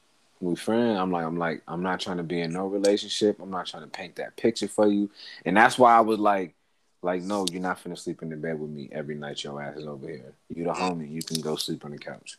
[0.40, 0.98] We friend.
[0.98, 3.40] I'm like, I'm like, I'm not trying to be in no relationship.
[3.40, 5.08] I'm not trying to paint that picture for you.
[5.44, 6.54] And that's why I was like,
[7.02, 9.42] like, no, you're not finna sleep in the bed with me every night.
[9.42, 10.32] Your ass is over here.
[10.48, 11.10] You the homie.
[11.10, 12.38] You can go sleep on the couch.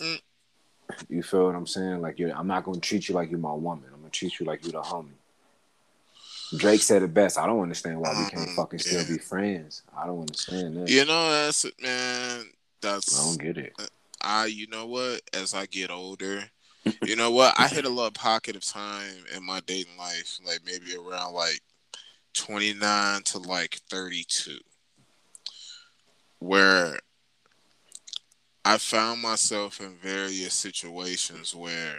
[0.00, 0.20] Mm.
[1.08, 2.02] You feel what I'm saying?
[2.02, 3.86] Like, you're, I'm not gonna treat you like you're my woman.
[3.92, 5.08] I'm gonna treat you like you're the homie.
[6.58, 7.38] Drake said it best.
[7.38, 9.02] I don't understand why we can't mm, fucking yeah.
[9.02, 9.82] still be friends.
[9.96, 10.90] I don't understand that.
[10.90, 12.44] You know, that's it, man.
[12.82, 13.72] That's I don't get it.
[14.20, 15.22] I, you know what?
[15.32, 16.44] As I get older,
[17.02, 17.54] you know what?
[17.58, 21.60] I hit a little pocket of time in my dating life, like maybe around like
[22.34, 24.58] 29 to like 32
[26.38, 26.98] where
[28.64, 31.96] I found myself in various situations where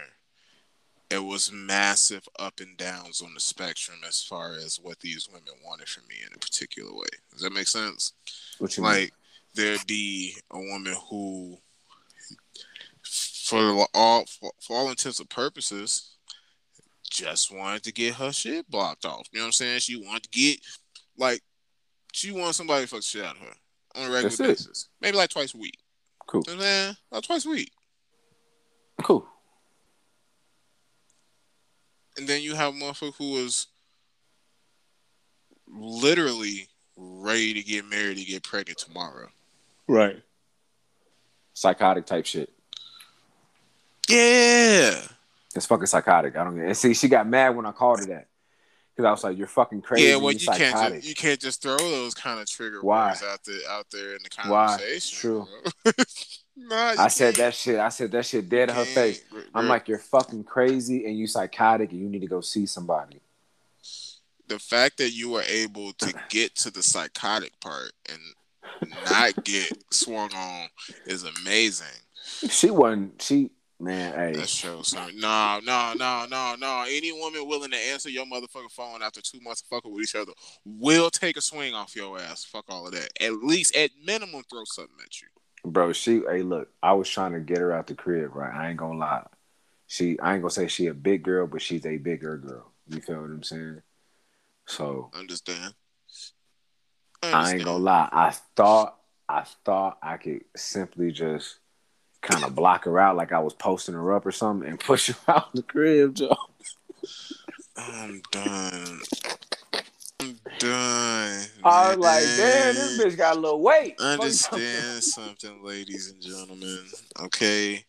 [1.10, 5.54] it was massive up and downs on the spectrum as far as what these women
[5.64, 7.08] wanted from me in a particular way.
[7.32, 8.14] Does that make sense?
[8.58, 9.10] What you like mean?
[9.56, 11.58] there'd be a woman who
[13.04, 16.15] for all for, for all intents and purposes
[17.10, 19.28] just wanted to get her shit blocked off.
[19.32, 19.80] You know what I'm saying?
[19.80, 20.60] She wanted to get
[21.18, 21.42] like
[22.12, 23.54] she wants somebody to fuck shit out of her
[23.96, 24.84] on a regular That's basis.
[24.84, 24.88] It.
[25.02, 25.78] Maybe like twice a week.
[26.28, 26.44] Cool.
[26.48, 27.72] You know man, like twice a week.
[29.02, 29.26] Cool.
[32.18, 33.68] And then you have a motherfucker who was
[35.68, 39.28] literally ready to get married to get pregnant tomorrow.
[39.88, 40.22] Right.
[41.54, 42.52] Psychotic type shit.
[44.10, 45.02] Yeah.
[45.56, 46.36] It's fucking psychotic.
[46.36, 46.70] I don't get.
[46.70, 46.76] It.
[46.76, 48.28] See, she got mad when I called her that
[48.96, 51.62] because I was like, "You're fucking crazy." Yeah, well, you can't just, you can't just
[51.62, 53.10] throw those kind of trigger Why?
[53.10, 55.44] words out there out there in the conversation.
[55.84, 55.94] Why?
[55.94, 55.96] True.
[56.58, 57.80] nah, I said that shit.
[57.80, 59.24] I said that shit dead in her face.
[59.54, 63.22] I'm like, "You're fucking crazy and you psychotic and you need to go see somebody."
[64.48, 68.20] The fact that you were able to get to the psychotic part and
[69.06, 70.68] not get swung on
[71.06, 71.88] is amazing.
[72.50, 73.22] She wasn't.
[73.22, 74.14] She man.
[74.14, 75.20] Hey, That shows something.
[75.20, 76.86] No, no, no, no, no.
[76.88, 80.16] Any woman willing to answer your motherfucking phone after two months of fucking with each
[80.16, 80.32] other
[80.66, 82.44] will take a swing off your ass.
[82.46, 83.10] Fuck all of that.
[83.22, 85.28] At least, at minimum, throw something at you.
[85.66, 85.94] bro.
[85.94, 86.22] She.
[86.30, 86.70] Hey, look.
[86.82, 88.36] I was trying to get her out the crib.
[88.36, 88.54] Right.
[88.54, 89.26] I ain't gonna lie.
[89.88, 90.20] She.
[90.20, 92.72] I ain't gonna say she a big girl, but she's a bigger girl.
[92.88, 93.82] You feel what I'm saying?
[94.68, 95.74] So Understand?
[97.24, 98.10] I ain't gonna lie.
[98.12, 98.98] I thought.
[99.28, 101.58] I thought I could simply just
[102.26, 105.08] kind of block her out, like I was posting her up or something, and push
[105.10, 106.36] her out the crib, Joe.
[107.78, 109.00] I'm done.
[110.22, 111.44] I'm done.
[111.64, 114.00] I was like, damn, this bitch got a little weight.
[114.00, 116.86] Understand something, ladies and gentlemen.
[117.22, 117.86] Okay,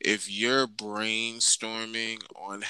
[0.00, 2.64] if you're brainstorming on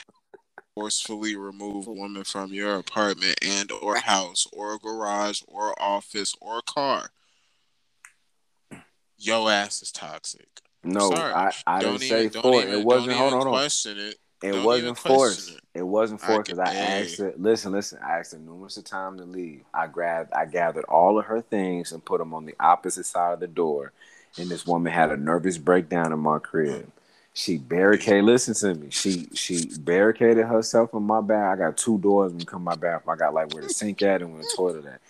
[0.75, 6.63] forcefully remove a woman from your apartment and or house or garage or office or
[6.63, 7.11] car,
[9.19, 10.61] your ass is toxic.
[10.83, 11.33] No, Sorry.
[11.33, 12.69] I, I Don't didn't say even, don't forced.
[12.69, 13.13] even, It wasn't.
[13.13, 13.53] Hold on, hold on.
[13.53, 14.17] question it.
[14.43, 15.51] It wasn't forced.
[15.51, 15.61] it.
[15.75, 15.83] It.
[15.83, 17.03] wasn't forced because I, hey.
[17.03, 17.35] asked her.
[17.37, 17.99] Listen, listen.
[18.03, 19.63] I asked her numerous of times to leave.
[19.75, 23.35] I grabbed, I gathered all of her things and put them on the opposite side
[23.35, 23.93] of the door.
[24.39, 26.91] And this woman had a nervous breakdown in my crib.
[27.33, 28.25] She barricaded.
[28.25, 28.91] Listen to me.
[28.91, 31.55] She she barricaded herself in my bath.
[31.55, 33.03] I got two doors when you come my bath.
[33.09, 35.01] I got like where the sink at and where the toilet at.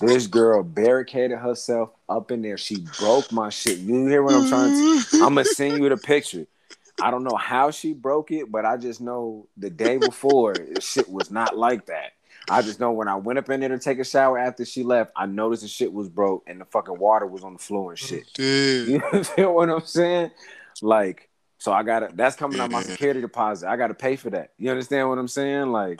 [0.00, 2.58] This girl barricaded herself up in there.
[2.58, 3.78] She broke my shit.
[3.78, 5.04] You hear what I'm trying to?
[5.14, 6.46] I'm gonna send you the picture.
[7.00, 11.08] I don't know how she broke it, but I just know the day before shit
[11.08, 12.12] was not like that.
[12.48, 14.82] I just know when I went up in there to take a shower after she
[14.82, 17.92] left, I noticed the shit was broke and the fucking water was on the floor
[17.92, 18.32] and oh, shit.
[18.34, 18.88] Dude.
[19.12, 20.30] You feel what I'm saying?
[20.82, 21.30] Like,
[21.64, 23.70] so I gotta that's coming out my security deposit.
[23.70, 24.50] I gotta pay for that.
[24.58, 25.72] You understand what I'm saying?
[25.72, 25.98] Like,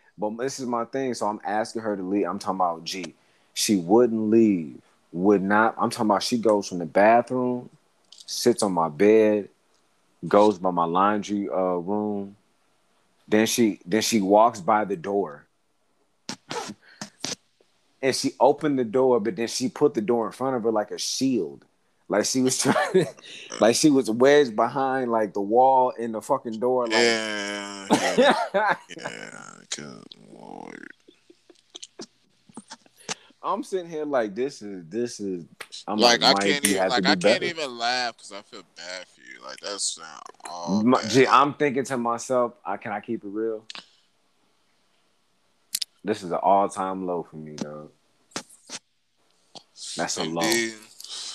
[0.18, 1.12] but this is my thing.
[1.12, 2.26] So I'm asking her to leave.
[2.26, 3.14] I'm talking about G.
[3.52, 4.80] She wouldn't leave.
[5.12, 5.74] Would not.
[5.76, 7.68] I'm talking about she goes from the bathroom,
[8.24, 9.50] sits on my bed,
[10.26, 12.36] goes by my laundry uh, room.
[13.28, 15.44] Then she then she walks by the door.
[18.00, 20.72] and she opened the door, but then she put the door in front of her
[20.72, 21.66] like a shield.
[22.10, 23.06] Like she was trying to,
[23.60, 26.88] like she was wedged behind like the wall in the fucking door.
[26.88, 27.86] Like, Yeah,
[28.18, 28.34] yeah,
[28.98, 29.40] yeah.
[29.74, 30.88] Good lord.
[33.42, 35.44] I'm sitting here like this is this is
[35.86, 39.20] I'm like I can't even like I can't even laugh because I feel bad for
[39.20, 39.42] you.
[39.44, 40.20] Like that's sound
[40.50, 41.02] all oh, My-.
[41.04, 43.64] Gee, I'm thinking to myself, I can I keep it real?
[46.02, 47.92] This is an all time low for me, dog.
[49.96, 50.42] That's a low.
[50.42, 50.74] Indeed.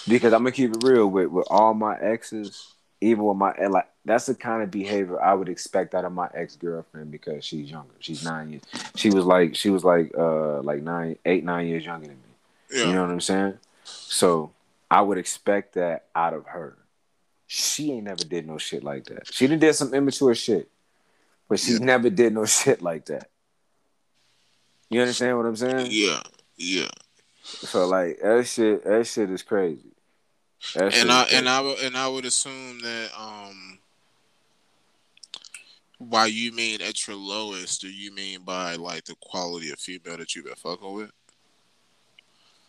[0.07, 3.89] Because I'm gonna keep it real with with all my exes, even with my like
[4.05, 7.71] that's the kind of behavior I would expect out of my ex girlfriend because she's
[7.71, 7.93] younger.
[7.99, 8.63] She's nine years.
[8.95, 12.77] She was like she was like uh like nine eight nine years younger than me.
[12.77, 12.87] Yeah.
[12.87, 13.57] You know what I'm saying?
[13.83, 14.51] So
[14.91, 16.77] I would expect that out of her.
[17.47, 19.31] She ain't never did no shit like that.
[19.33, 20.69] She done did some immature shit,
[21.49, 21.79] but she Yeah.
[21.79, 23.29] never did no shit like that.
[24.89, 25.87] You understand what I'm saying?
[25.89, 26.21] yeah.
[26.57, 26.87] Yeah.
[27.43, 29.91] So like that shit, that shit is crazy.
[30.75, 33.79] And I and I would and I would assume that um
[35.99, 40.17] by you mean at your lowest, do you mean by like the quality of female
[40.17, 41.11] that you've been fucking with?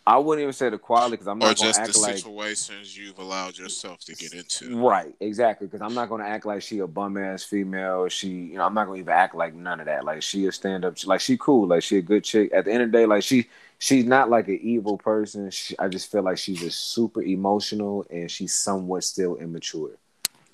[0.07, 2.97] I wouldn't even say the quality because I'm not gonna just act the like situations
[2.97, 4.79] you've allowed yourself to get into?
[4.79, 5.67] right, exactly.
[5.67, 8.07] Because I'm not gonna act like she a bum ass female.
[8.07, 10.05] She, you know, I'm not gonna even act like none of that.
[10.05, 12.53] Like she a stand up, like she cool, like she a good chick.
[12.53, 15.49] At the end of the day, like she, she's not like an evil person.
[15.51, 19.97] She, I just feel like she's just super emotional and she's somewhat still immature.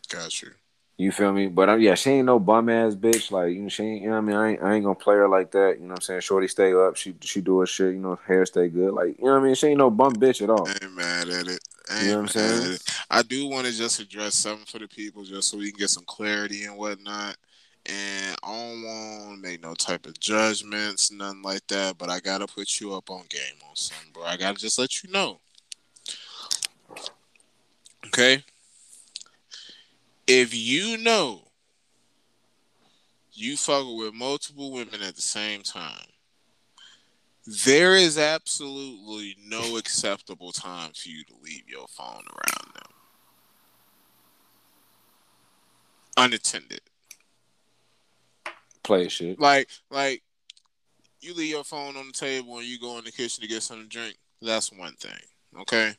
[0.10, 0.52] Got you.
[0.98, 1.48] You feel me?
[1.48, 3.32] But um, yeah, she ain't no bum ass bitch.
[3.32, 4.02] Like you know, she ain't.
[4.04, 4.36] You know what I mean?
[4.36, 5.78] I ain't, I ain't gonna play her like that.
[5.80, 6.22] You know what I'm saying?
[6.22, 6.96] Shorty stay up.
[6.98, 7.94] She she do her shit.
[7.94, 8.94] You know, hair stay good.
[8.94, 9.56] Like you know what I mean?
[9.56, 10.68] She ain't no bum bitch at all.
[10.68, 11.60] I ain't mad at it.
[11.90, 12.78] I You know what I'm saying?
[13.10, 15.90] I do want to just address something for the people, just so we can get
[15.90, 17.38] some clarity and whatnot.
[17.86, 21.98] And I don't want to make no type of judgments, nothing like that.
[21.98, 24.24] But I gotta put you up on game on something, bro.
[24.24, 25.40] I gotta just let you know.
[28.08, 28.44] Okay.
[30.28, 31.42] If you know
[33.34, 36.08] you fucking with multiple women at the same time,
[37.46, 42.92] there is absolutely no acceptable time for you to leave your phone around them.
[46.16, 46.82] Unattended.
[48.84, 49.40] Play shit.
[49.40, 50.24] Like, like
[51.22, 53.64] you leave your phone on the table and you go in the kitchen to get
[53.64, 54.18] something to drink.
[54.42, 55.20] That's one thing,
[55.62, 55.94] okay?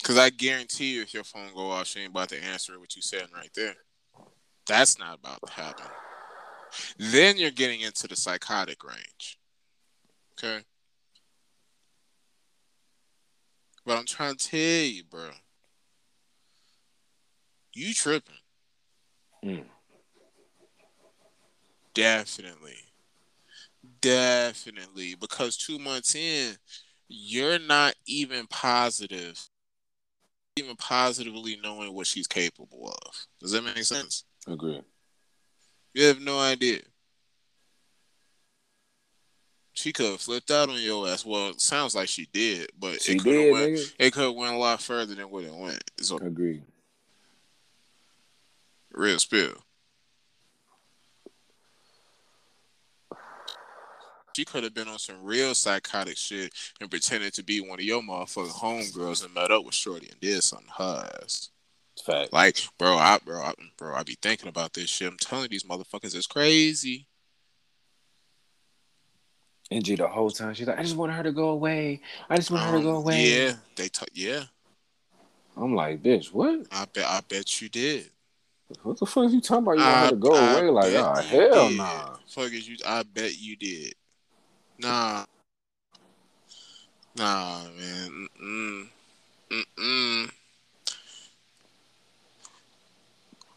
[0.00, 2.96] Because I guarantee you, if your phone go off, she ain't about to answer what
[2.96, 3.74] you said right there.
[4.66, 5.86] That's not about to happen.
[6.98, 9.38] Then you're getting into the psychotic range.
[10.32, 10.62] Okay.
[13.84, 15.30] But I'm trying to tell you, bro.
[17.72, 18.34] You tripping.
[19.44, 19.64] Mm.
[21.98, 22.76] Definitely.
[24.00, 25.16] Definitely.
[25.16, 26.54] Because two months in,
[27.08, 29.36] you're not even positive,
[30.56, 33.26] even positively knowing what she's capable of.
[33.40, 34.24] Does that make sense?
[34.46, 34.80] Agree.
[35.92, 36.82] You have no idea.
[39.72, 41.26] She could have flipped out on your ass.
[41.26, 43.72] Well, it sounds like she did, but She it could have went.
[43.72, 43.94] nigga.
[43.98, 45.82] It could have went a lot further than what it went.
[46.12, 46.62] A Agree.
[48.92, 49.64] real spill.
[54.38, 57.84] She could have been on some real psychotic shit and pretended to be one of
[57.84, 61.48] your motherfucking homegirls and met up with Shorty and did something to her ass.
[62.06, 62.32] Fact.
[62.32, 65.08] Like, bro, I bro, I, bro, I be thinking about this shit.
[65.10, 67.08] I'm telling these motherfuckers it's crazy.
[69.72, 72.00] And G the whole time she's like, I just want her to go away.
[72.30, 73.24] I just want her to go Um, away.
[73.24, 74.44] Yeah, they t- yeah.
[75.56, 76.64] I'm like, bitch, what?
[76.70, 78.08] I bet I bet you did.
[78.84, 79.78] What the fuck are you talking about?
[79.78, 80.70] You want her to go I away?
[80.70, 81.78] Like, oh hell did.
[81.78, 82.16] nah.
[82.28, 82.76] Fuck is you?
[82.86, 83.94] I bet you did.
[84.80, 85.24] Nah,
[87.16, 88.28] nah, man.
[88.40, 88.88] Mm-mm.
[89.50, 90.30] Mm-mm.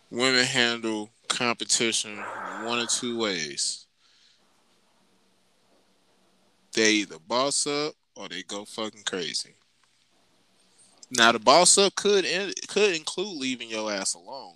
[0.09, 2.17] Women handle competition
[2.65, 3.85] one or two ways.
[6.73, 9.55] They either boss up or they go fucking crazy.
[11.11, 12.25] Now the boss up could
[12.67, 14.55] could include leaving your ass alone,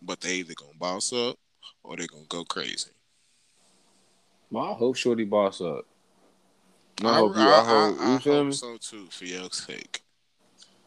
[0.00, 1.36] but they either gonna boss up
[1.82, 2.90] or they gonna go crazy.
[4.50, 5.84] Well, I hope Shorty boss up.
[7.04, 7.42] I, I, hope you.
[7.50, 10.02] I, I- hope I- you I hope so too for your sake.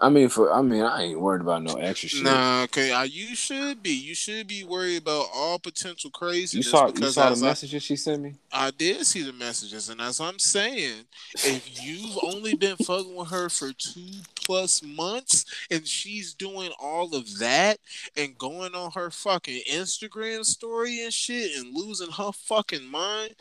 [0.01, 2.23] I mean, for I mean, I ain't worried about no extra shit.
[2.23, 3.91] Nah, okay, uh, you should be.
[3.91, 6.53] You should be worried about all potential craziness.
[6.53, 8.35] you saw you saw the as I- messages she sent me.
[8.51, 11.03] I did see the messages, and as I'm saying,
[11.35, 17.13] if you've only been fucking with her for two plus months, and she's doing all
[17.13, 17.77] of that
[18.17, 23.35] and going on her fucking Instagram story and shit and losing her fucking mind,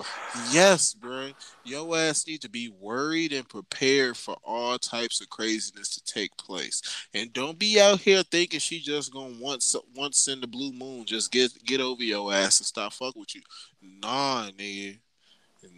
[0.50, 1.30] yes, bro,
[1.64, 6.36] your ass need to be worried and prepared for all types of craziness to take
[6.36, 6.47] place.
[7.14, 11.04] And don't be out here thinking she just gonna once once in the blue moon
[11.04, 13.42] just get get over your ass and stop fucking with you.
[13.82, 14.98] Nah, nigga.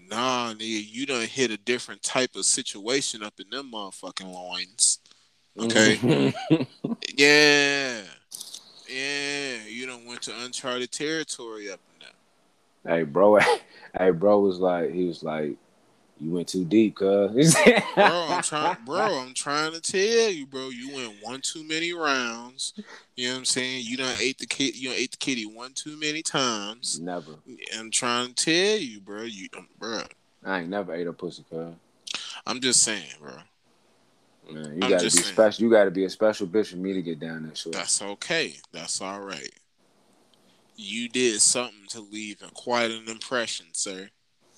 [0.09, 4.98] Nah, nigga, you done hit a different type of situation up in them motherfucking loins.
[5.59, 6.33] Okay.
[7.16, 8.02] yeah.
[8.88, 9.56] Yeah.
[9.66, 12.06] You done went to uncharted territory up in
[12.85, 12.96] there.
[12.96, 13.38] hey, bro.
[13.98, 15.56] Hey, bro was like, he was like,
[16.20, 17.56] you went too deep, cuz.
[17.94, 21.92] Bro, I'm trying bro, I'm trying to tell you, bro, you went one too many
[21.92, 22.74] rounds.
[23.16, 23.85] You know what I'm saying?
[23.85, 27.00] You done ate the kid you done ate the kitty one too many times.
[27.00, 27.33] never.
[27.76, 29.22] I'm trying to tell you, bro.
[29.22, 30.02] You um, bro.
[30.44, 31.74] I ain't never ate a pussy, cuz.
[32.46, 33.33] I'm just saying, bro.
[34.50, 35.35] Man, you I'm gotta be saying.
[35.35, 35.64] special.
[35.64, 37.74] You gotta be a special bitch for me to get down that short.
[37.74, 38.54] That's okay.
[38.72, 39.52] That's all right.
[40.76, 44.09] You did something to leave quite an impression, sir.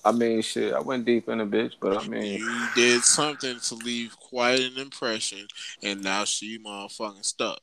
[0.05, 0.73] I mean, shit.
[0.73, 4.59] I went deep in a bitch, but I mean, You did something to leave quite
[4.59, 5.47] an impression,
[5.81, 7.59] and now she motherfucking stuck.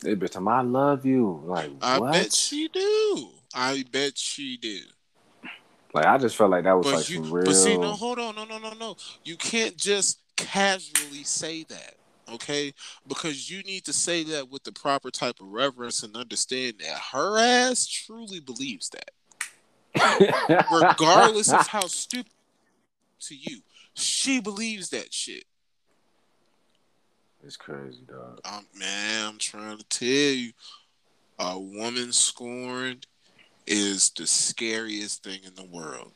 [0.00, 1.42] this bitch, time, I love you.
[1.44, 2.12] Like I what?
[2.12, 3.30] bet she do.
[3.52, 4.80] I bet she do.
[5.92, 7.44] Like I just felt like that was But like you, real.
[7.46, 8.96] but see, no, hold on, no, no, no, no.
[9.24, 11.94] You can't just casually say that,
[12.32, 12.72] okay?
[13.06, 16.98] Because you need to say that with the proper type of reverence and understand that
[17.12, 19.10] her ass truly believes that,
[20.72, 22.32] regardless of how stupid
[23.20, 23.60] to you.
[23.94, 25.44] She believes that shit.
[27.44, 28.40] it's crazy, dog.
[28.44, 30.52] Um, man, I'm trying to tell you,
[31.38, 33.06] a woman scorned
[33.66, 36.12] is the scariest thing in the world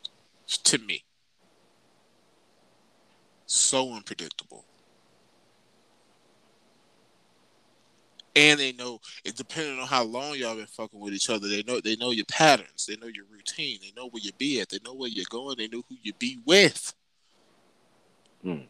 [0.64, 1.04] to me.
[3.46, 4.64] So unpredictable.
[8.38, 11.48] And they know it depending on how long y'all been fucking with each other.
[11.48, 12.86] They know they know your patterns.
[12.86, 13.80] They know your routine.
[13.82, 14.68] They know where you be at.
[14.68, 15.56] They know where you're going.
[15.58, 16.94] They know who you be with.
[18.44, 18.60] Hmm.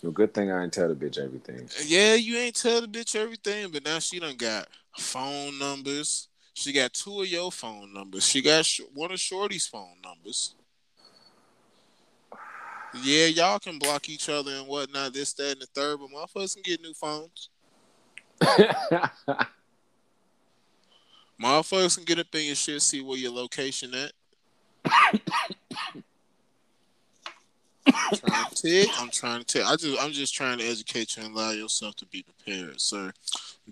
[0.00, 1.68] Well, good thing I didn't tell the bitch everything.
[1.84, 6.28] Yeah, you ain't tell the bitch everything, but now she done got phone numbers.
[6.52, 8.24] She got two of your phone numbers.
[8.24, 10.54] She got sh- one of Shorty's phone numbers.
[13.02, 16.54] Yeah, y'all can block each other and whatnot, this, that, and the third, but motherfuckers
[16.54, 17.50] can get new phones.
[21.40, 24.12] Motherfuckers can get up in your shit, see where your location at.
[27.86, 28.94] I'm trying to tell.
[28.98, 29.68] I'm trying to tell.
[29.68, 33.12] I just, I'm just trying to educate you and allow yourself to be prepared, sir.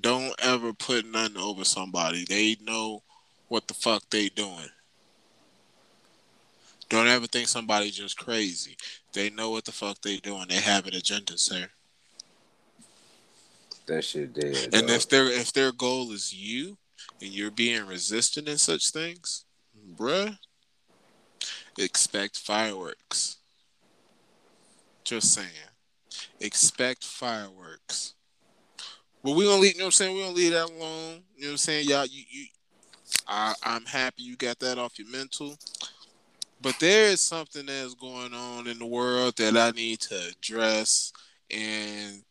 [0.00, 2.24] Don't ever put nothing over somebody.
[2.28, 3.02] They know
[3.48, 4.70] what the fuck they doing.
[6.88, 8.76] Don't ever think somebody just crazy.
[9.12, 10.46] They know what the fuck they doing.
[10.48, 11.68] They have an agenda, sir.
[13.86, 14.70] That shit dead.
[14.72, 14.90] And dog.
[14.90, 16.76] if their if their goal is you
[17.20, 19.44] and you're being resistant in such things,
[19.96, 20.36] bruh,
[21.78, 23.38] expect fireworks.
[25.04, 25.48] Just saying.
[26.40, 28.14] Expect fireworks.
[29.22, 30.16] But we gonna leave, you know what I'm saying?
[30.16, 31.22] we gonna leave that alone.
[31.36, 31.88] You know what I'm saying?
[31.88, 32.46] Y'all you you
[33.26, 35.56] I, I'm happy you got that off your mental.
[36.60, 41.12] But there is something that's going on in the world that I need to address
[41.50, 42.22] and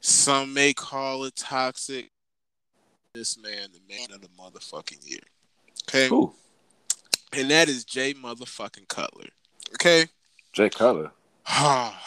[0.00, 2.10] some may call it toxic.
[3.14, 5.20] This man, the man of the motherfucking year.
[5.88, 6.08] Okay?
[6.08, 6.34] Who?
[7.32, 9.28] And that is Jay motherfucking Cutler.
[9.74, 10.06] Okay?
[10.52, 11.10] Jay Cutler.
[11.46, 12.00] Ah,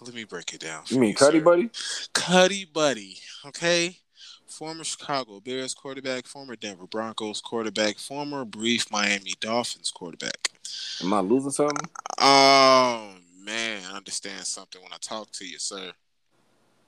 [0.00, 0.82] let me break it down.
[0.88, 1.44] You mean Cuddy sir.
[1.44, 1.70] Buddy?
[2.14, 3.98] Cuddy Buddy, okay?
[4.46, 10.50] Former Chicago Bears quarterback, former Denver Broncos quarterback, former brief Miami Dolphins quarterback.
[11.02, 11.88] Am I losing something?
[12.18, 13.14] Oh
[13.44, 15.92] man, I understand something when I talk to you, sir.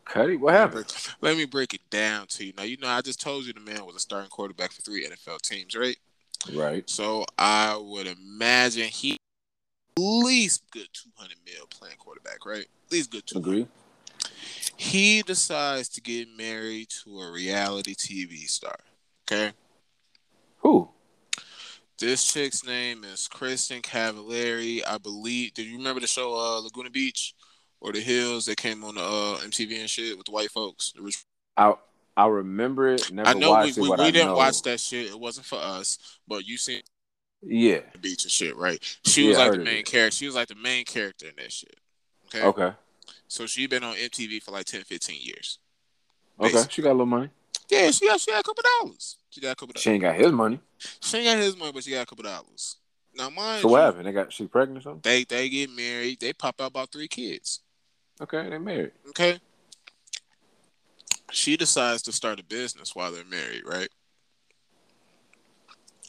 [0.04, 0.36] Cuddy?
[0.36, 0.92] What happened?
[1.20, 2.52] let me break it down to you.
[2.56, 5.06] Now, you know, I just told you the man was a starting quarterback for three
[5.06, 5.96] NFL teams, right?
[6.52, 6.88] Right.
[6.88, 9.18] So I would imagine he at
[10.02, 12.66] least good 200 mil playing quarterback, right?
[12.86, 13.48] At least good 200.
[13.48, 13.68] Agree.
[14.76, 18.76] He decides to get married to a reality TV star.
[19.30, 19.52] Okay.
[20.58, 20.88] Who?
[21.98, 24.80] This chick's name is Kristin Cavallari.
[24.86, 25.52] I believe.
[25.52, 27.34] Do you remember the show uh, Laguna Beach
[27.80, 30.92] or The Hills that came on the uh, MTV and shit with the white folks?
[30.92, 31.24] The rich-
[31.56, 31.74] I
[32.16, 33.10] I remember it.
[33.12, 33.88] Never I know we, watched we, it.
[33.88, 34.36] What we didn't know.
[34.36, 35.06] watch that shit.
[35.10, 36.82] It wasn't for us, but you seen
[37.42, 37.80] Yeah.
[37.92, 38.78] the beach and shit, right?
[39.04, 40.16] She was Yeah, I like the main character.
[40.16, 41.76] She was like the main character in that shit.
[42.26, 42.42] Okay.
[42.44, 42.76] Okay.
[43.28, 45.58] So she been on MTV for like 10, 15 years.
[46.38, 46.62] Okay.
[46.68, 47.30] She got a little money.
[47.68, 49.16] Yeah, she got she got a couple dollars.
[49.30, 49.82] She got a couple dollars.
[49.82, 50.58] She ain't got his money.
[51.00, 52.76] She ain't got his money, but she got a couple dollars.
[53.14, 54.06] Now, mind So what you, happened?
[54.06, 55.00] They got she pregnant or something?
[55.04, 56.20] they they get married.
[56.20, 57.60] They pop out about three kids.
[58.20, 58.92] Okay, they married.
[59.08, 59.40] Okay.
[61.32, 63.88] She decides to start a business while they're married, right?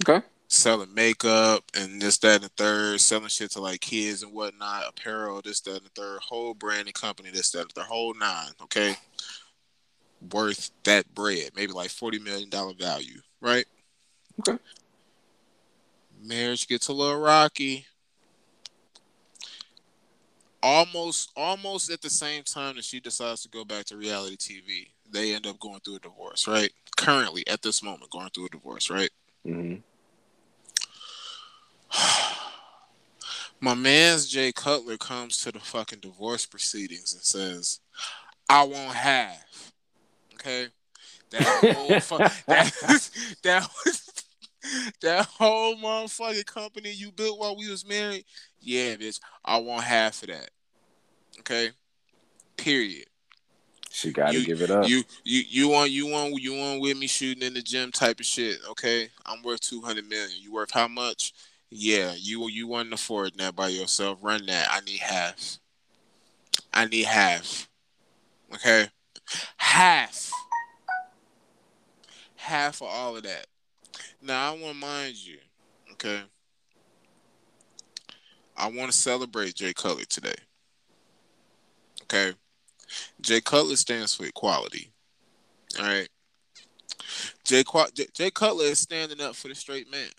[0.03, 0.25] Okay.
[0.47, 4.89] Selling makeup and this, that, and the third, selling shit to like kids and whatnot,
[4.89, 8.51] apparel, this, that, and the third, whole branding company, this, that, and the whole nine,
[8.63, 8.95] okay?
[10.31, 13.65] Worth that bread, maybe like $40 million value, right?
[14.39, 14.61] Okay.
[16.21, 17.85] Marriage gets a little rocky.
[20.63, 24.87] Almost, almost at the same time that she decides to go back to reality TV,
[25.11, 26.71] they end up going through a divorce, right?
[26.97, 29.09] Currently, at this moment, going through a divorce, right?
[29.45, 29.75] hmm
[33.59, 37.79] My man's Jay Cutler comes to the fucking divorce proceedings and says,
[38.49, 39.45] "I won't have."
[40.35, 40.67] Okay,
[41.29, 41.43] that
[41.75, 43.09] whole fu- that
[43.43, 43.69] that
[45.01, 48.25] that whole motherfucking company you built while we was married.
[48.59, 50.49] Yeah, bitch, I want half of that.
[51.39, 51.71] Okay,
[52.57, 53.05] period.
[53.89, 54.87] She got to You- give it up.
[54.87, 58.19] You you you want you want you want with me shooting in the gym type
[58.19, 58.57] of shit.
[58.69, 60.29] Okay, I'm worth two hundred million.
[60.39, 61.33] You worth how much?
[61.69, 64.19] Yeah, you you wouldn't afford that by yourself.
[64.21, 64.67] Run that.
[64.71, 65.57] I need half.
[66.73, 67.67] I need half.
[68.53, 68.87] Okay,
[69.57, 70.31] half.
[72.35, 73.47] Half of all of that.
[74.21, 75.37] Now I want to mind you.
[75.93, 76.21] Okay.
[78.57, 80.35] I want to celebrate Jay Cutler today.
[82.03, 82.33] Okay.
[83.21, 84.91] Jay Cutler stands for equality.
[85.79, 86.09] All right.
[87.43, 90.09] Jay, Jay, Jay Cutler is standing up for the straight man.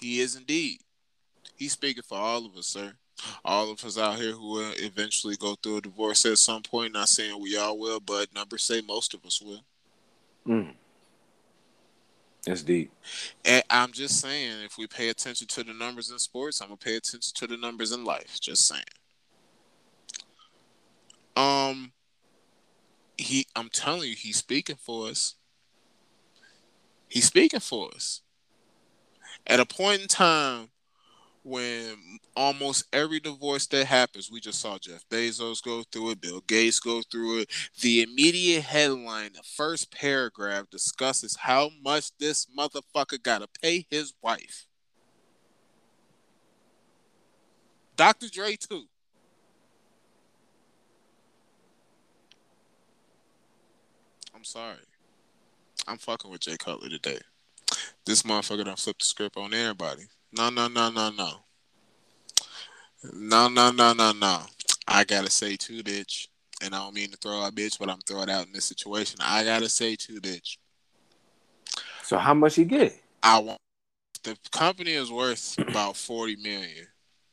[0.00, 0.80] He is indeed.
[1.56, 2.92] He's speaking for all of us, sir.
[3.44, 6.92] All of us out here who will eventually go through a divorce at some point.
[6.92, 9.60] Not saying we all will, but numbers say most of us will.
[10.46, 10.74] Mm.
[12.46, 12.92] It's deep.
[13.44, 16.76] And I'm just saying, if we pay attention to the numbers in sports, I'm gonna
[16.76, 18.38] pay attention to the numbers in life.
[18.40, 18.82] Just saying.
[21.36, 21.92] Um,
[23.16, 25.34] he, I'm telling you, he's speaking for us.
[27.08, 28.20] He's speaking for us.
[29.46, 30.68] At a point in time
[31.44, 36.42] when almost every divorce that happens, we just saw Jeff Bezos go through it, Bill
[36.46, 37.50] Gates go through it.
[37.80, 44.66] The immediate headline, the first paragraph discusses how much this motherfucker gotta pay his wife.
[47.94, 48.28] Dr.
[48.28, 48.84] Dre too.
[54.34, 54.78] I'm sorry.
[55.86, 57.18] I'm fucking with Jay Cutler today.
[58.06, 60.04] This motherfucker done flipped the script on everybody.
[60.36, 61.30] No, no, no, no, no.
[63.12, 64.40] No, no, no, no, no.
[64.88, 66.26] I gotta say too, bitch.
[66.62, 69.20] And I don't mean to throw out bitch, but I'm throwing out in this situation.
[69.22, 70.56] I gotta say too, bitch.
[72.02, 72.98] So how much he get?
[73.22, 73.60] I want
[74.24, 76.88] the company is worth about forty million.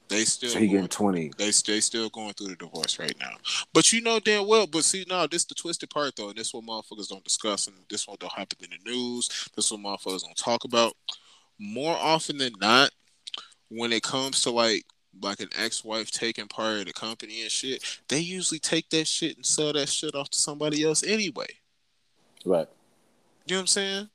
[0.10, 1.32] They still So he getting twenty.
[1.38, 3.36] They they still going through the divorce right now.
[3.74, 4.68] But you know damn well.
[4.68, 7.78] But see, no, this the twisted part though, and this what motherfuckers don't discuss, and
[7.90, 9.50] this one don't happen in the news.
[9.56, 10.94] This what motherfuckers don't talk about.
[11.64, 12.90] More often than not,
[13.70, 14.84] when it comes to like
[15.22, 19.36] like an ex-wife taking part of the company and shit, they usually take that shit
[19.36, 21.48] and sell that shit off to somebody else anyway.
[22.46, 22.68] Right.
[23.46, 24.10] You know what I'm saying?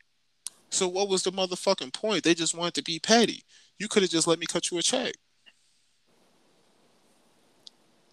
[0.71, 2.25] So what was the motherfucking point?
[2.25, 3.45] They just wanted to be petty.
[3.79, 5.15] You could have just let me cut you a check.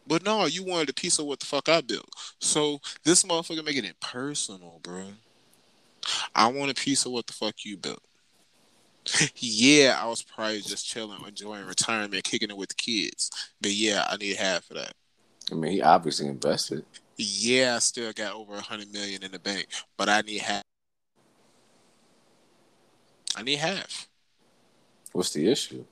[0.05, 2.09] But no, you wanted a piece of what the fuck I built.
[2.39, 5.05] So this motherfucker making it personal, bro.
[6.35, 8.03] I want a piece of what the fuck you built.
[9.35, 13.29] Yeah, I was probably just chilling, enjoying retirement, kicking it with the kids.
[13.61, 14.93] But yeah, I need half of that.
[15.51, 16.85] I mean, he obviously invested.
[17.17, 20.63] Yeah, I still got over a hundred million in the bank, but I need half.
[23.35, 24.07] I need half.
[25.11, 25.85] What's the issue?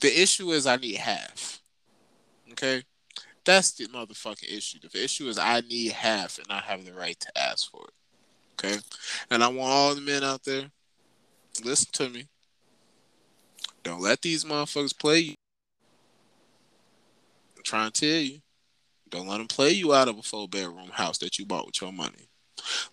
[0.00, 1.60] The issue is I need half.
[2.52, 2.82] Okay?
[3.44, 4.78] That's the motherfucking issue.
[4.80, 8.64] The issue is I need half and I have the right to ask for it.
[8.64, 8.78] Okay?
[9.30, 10.70] And I want all the men out there,
[11.64, 12.26] listen to me.
[13.82, 15.34] Don't let these motherfuckers play you.
[17.56, 18.40] I'm trying to tell you.
[19.08, 21.80] Don't let them play you out of a four bedroom house that you bought with
[21.80, 22.28] your money.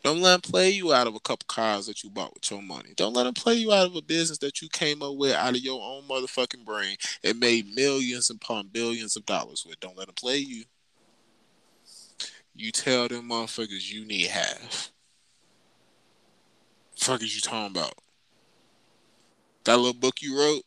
[0.04, 2.62] Don't let them play you out of a couple cars that you bought with your
[2.62, 2.94] money.
[2.96, 5.56] Don't let them play you out of a business that you came up with out
[5.56, 9.80] of your own motherfucking brain and made millions upon billions of dollars with.
[9.80, 10.64] Don't let them play you.
[12.56, 14.92] You tell them motherfuckers you need half.
[16.96, 17.94] Fuck is you talking about?
[19.68, 20.64] That little book you wrote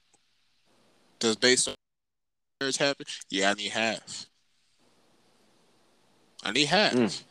[1.21, 1.75] that's based on
[2.61, 3.07] marriage happen?
[3.31, 4.27] Yeah, I need half.
[6.45, 6.93] I need half.
[6.93, 7.23] Mm.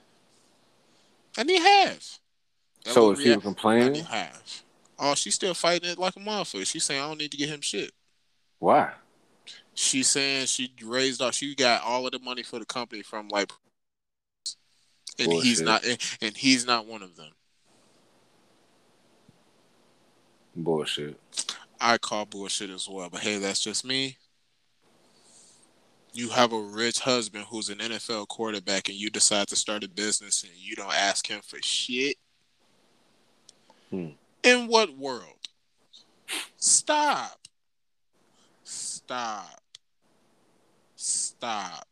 [1.38, 2.20] I need half.
[2.86, 4.64] That So if was I complaining, need half.
[4.98, 6.66] Oh, she's still fighting it like a motherfucker.
[6.66, 7.92] She's saying I don't need to get him shit.
[8.58, 8.92] why?
[9.76, 11.36] She's saying she raised off.
[11.36, 13.52] She got all of the money for the company from like,
[15.20, 15.86] and he's not.
[15.86, 17.30] And, and he's not one of them.
[20.56, 21.20] Bullshit.
[21.80, 23.10] I call bullshit as well.
[23.10, 24.18] But hey, that's just me.
[26.12, 29.89] You have a rich husband who's an NFL quarterback, and you decide to start a
[29.89, 32.18] business, and you don't ask him for shit.
[33.89, 34.10] Hmm.
[34.43, 35.24] In what world?
[36.58, 37.39] Stop.
[38.64, 39.62] Stop.
[40.95, 41.88] Stop.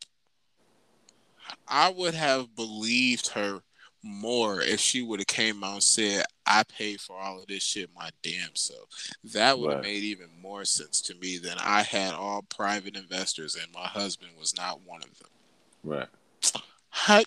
[1.66, 3.60] I would have believed her
[4.02, 7.62] more if she would have came out and said, I paid for all of this
[7.62, 8.88] shit my damn self.
[9.22, 9.86] That would have Right.
[9.92, 14.32] made even more sense to me than I had all private investors and my husband
[14.38, 15.28] was not one of them.
[15.84, 16.08] Right.
[16.90, 17.22] How,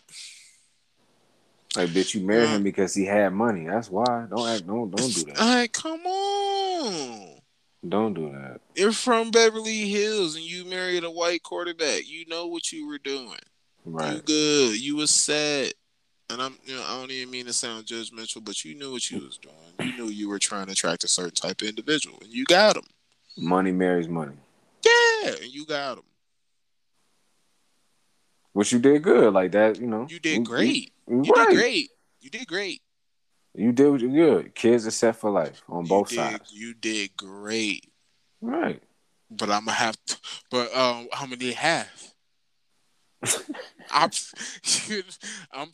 [1.76, 2.55] Like, bitch, you married Yeah.
[2.57, 3.65] him because he had money.
[3.65, 4.26] That's why.
[4.30, 4.67] Don't act.
[4.67, 5.39] Don't don't do that.
[5.39, 7.39] like, come on.
[7.88, 8.59] Don't do that.
[8.76, 12.07] You're from Beverly Hills and you married a white quarterback.
[12.07, 13.39] You know what you were doing.
[13.86, 14.26] You Right.
[14.26, 14.80] good.
[14.82, 15.74] You was sad.
[16.32, 19.09] And I'm you know, I don't even mean to sound judgmental, but you knew what
[19.11, 19.55] you was doing.
[19.79, 22.17] You knew you were trying to attract a certain type of individual.
[22.21, 22.86] And you got him.
[23.38, 24.36] Money marries money.
[24.86, 26.03] Yeah, and you got him.
[28.53, 29.34] Which you did good.
[29.34, 29.79] Like that.
[29.79, 30.07] You know.
[30.09, 30.91] You did great.
[31.07, 31.49] You, You right.
[31.49, 31.89] did great.
[32.21, 32.82] You did great.
[33.53, 34.55] You did what you good.
[34.55, 36.53] Kids are set for life on You both did, sides.
[36.53, 37.86] You did great.
[38.39, 38.82] Right.
[39.29, 40.17] But I'm gonna have to.
[40.49, 42.11] But um, how many half?
[43.93, 44.09] I'm,
[45.51, 45.67] I'm,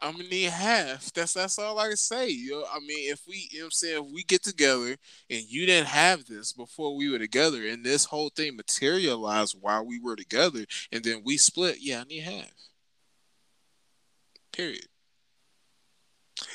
[0.00, 1.12] I'm gonna need half.
[1.12, 2.28] That's that's all I can say.
[2.28, 4.96] You know, I mean, if we, you know, I'm saying, if we get together
[5.28, 9.84] and you didn't have this before we were together, and this whole thing materialized while
[9.84, 12.52] we were together, and then we split, yeah, I need half.
[14.52, 14.86] Period.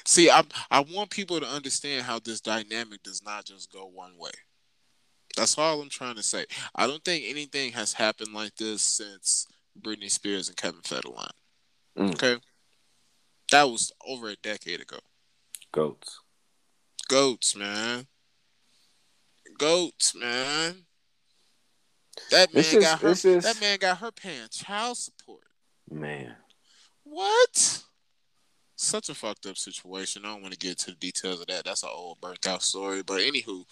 [0.05, 4.17] See, I I want people to understand how this dynamic does not just go one
[4.17, 4.31] way.
[5.35, 6.45] That's all I'm trying to say.
[6.75, 9.47] I don't think anything has happened like this since
[9.81, 11.31] Britney Spears and Kevin Federline.
[11.97, 12.13] Mm.
[12.13, 12.37] Okay,
[13.51, 14.99] that was over a decade ago.
[15.71, 16.19] Goats.
[17.07, 18.07] Goats, man.
[19.57, 20.85] Goats, man.
[22.31, 23.13] That man just- got her.
[23.15, 25.43] just- That man got her paying child support.
[25.89, 26.35] Man.
[27.03, 27.83] What?
[28.75, 30.25] Such a fucked up situation.
[30.25, 31.65] I don't want to get into the details of that.
[31.65, 33.01] That's an old burnt out story.
[33.03, 33.65] But anywho,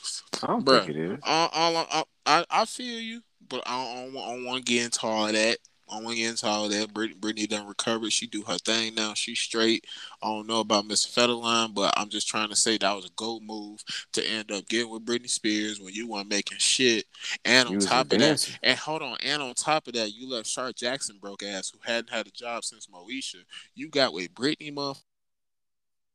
[0.44, 0.86] I don't Bruh.
[0.86, 1.20] think it is.
[1.24, 4.46] all, all I, I, I feel you, but I don't, I don't, want- I don't
[4.46, 5.58] want to get into all of that.
[5.92, 6.94] I don't want to get into all that.
[6.94, 8.14] Brit- Britney done recovered.
[8.14, 9.14] She do her thing now.
[9.14, 9.86] She's straight.
[10.24, 11.08] I don't know about Mr.
[11.10, 13.84] Federline, but I'm just trying to say that was a gold move
[14.14, 17.06] to end up getting with Britney Spears when you weren't making shit.
[17.44, 20.48] And on top of that, and hold on, and on top of that, you left
[20.48, 23.44] Shar Jackson broke ass who hadn't had a job since Moesha.
[23.76, 25.04] You got with Britney motherfucking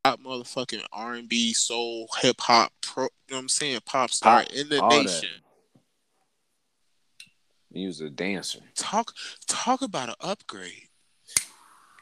[0.04, 4.10] top motherfucking R and B, soul, hip hop pro you know what I'm saying, pop
[4.10, 5.28] star Pop, in the nation.
[5.34, 5.45] that.
[7.76, 8.60] You was a dancer.
[8.74, 9.12] Talk
[9.46, 10.88] talk about an upgrade.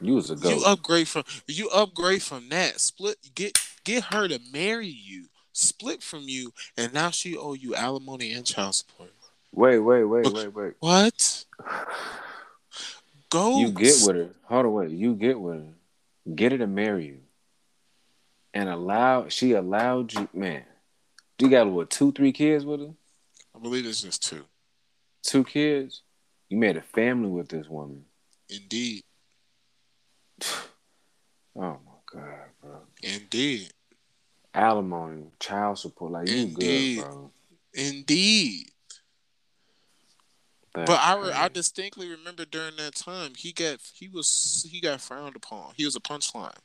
[0.01, 0.49] You was a goat.
[0.49, 2.79] You upgrade from you upgrade from that.
[2.79, 7.75] Split get get her to marry you, split from you, and now she owe you
[7.75, 9.11] alimony and child support.
[9.51, 10.73] wait, wait, wait, wait, wait.
[10.79, 11.45] What?
[13.29, 14.29] Go You get with her.
[14.43, 14.91] Hold on, wait.
[14.91, 15.73] You get with her.
[16.33, 17.19] Get her to marry you.
[18.53, 20.63] And allow she allowed you man.
[21.39, 22.93] You got what, two, three kids with her?
[23.53, 24.45] I believe it's just two.
[25.25, 26.03] Two kids?
[26.49, 28.05] You made a family with this woman.
[28.49, 29.03] Indeed.
[31.57, 32.79] Oh my God, bro.
[33.01, 33.71] Indeed.
[34.53, 36.97] Alimony, child support, like you Indeed.
[36.97, 37.31] good, bro.
[37.73, 38.71] Indeed.
[40.73, 44.99] That's But I, I distinctly remember during that time he got he was he got
[44.99, 45.71] frowned upon.
[45.77, 46.57] He was a punchline.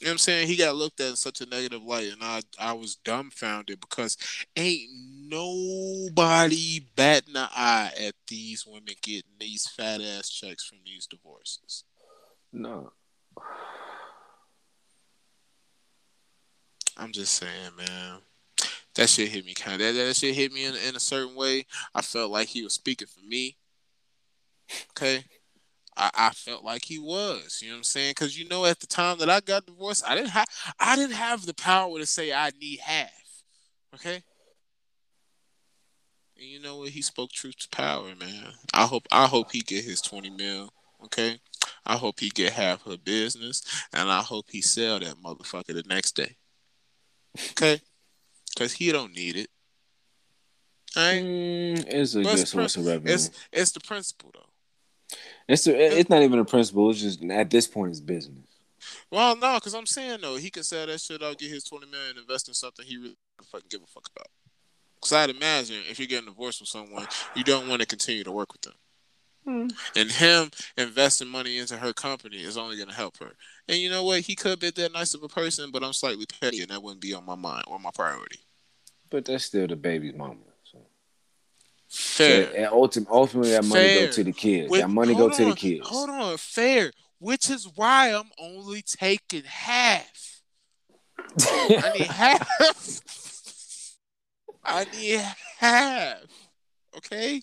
[0.00, 0.46] You know what I'm saying?
[0.46, 4.16] He got looked at in such a negative light, and I I was dumbfounded because
[4.56, 4.88] ain't
[5.28, 11.84] nobody batting an eye at these women getting these fat ass checks from these divorces.
[12.52, 12.92] no.
[16.96, 18.18] I'm just saying, man.
[18.94, 19.94] That shit hit me kind of.
[19.94, 21.64] That, that shit hit me in, in a certain way.
[21.94, 23.56] I felt like he was speaking for me.
[24.90, 25.24] Okay.
[26.00, 27.60] I, I felt like he was.
[27.60, 28.10] You know what I'm saying?
[28.12, 30.46] Because you know, at the time that I got divorced, I didn't have
[30.78, 33.10] I didn't have the power to say I need half.
[33.94, 34.22] Okay.
[36.38, 36.88] And you know what?
[36.90, 38.52] He spoke truth to power, man.
[38.72, 40.70] I hope I hope he get his 20 mil.
[41.04, 41.38] Okay.
[41.84, 45.82] I hope he get half her business, and I hope he sell that motherfucker the
[45.86, 46.36] next day.
[47.52, 47.80] Okay,
[48.52, 49.48] because he don't need it.
[50.96, 53.14] All right, Mm, it's a But good source of revenue.
[53.14, 54.49] it's it's the principle though.
[55.48, 56.90] It's a, it's not even a principle.
[56.90, 58.46] It's just at this point, it's business.
[59.10, 61.86] Well, no, because I'm saying though, he can sell that shit out, get his 20
[61.86, 64.28] million, invest in something he really fucking give a fuck about.
[65.00, 68.32] Because I'd imagine if you're getting divorced from someone, you don't want to continue to
[68.32, 68.74] work with them.
[69.44, 69.68] Hmm.
[69.96, 73.32] And him investing money into her company is only going to help her.
[73.68, 74.20] And you know what?
[74.20, 77.00] He could be that nice of a person, but I'm slightly petty, and that wouldn't
[77.00, 78.40] be on my mind or my priority.
[79.08, 80.36] But that's still the baby's mama.
[81.90, 82.46] Fair.
[82.46, 84.06] So, and ultim- ultimately, that money Fair.
[84.06, 84.70] go to the kids.
[84.70, 85.88] Wait, that money go hold to the kids.
[85.88, 86.92] Hold on, fair.
[87.18, 90.40] Which is why I'm only taking half.
[91.46, 93.92] I need half.
[94.64, 95.20] I need
[95.58, 96.22] half.
[96.96, 97.42] Okay?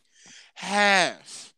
[0.56, 1.54] Half.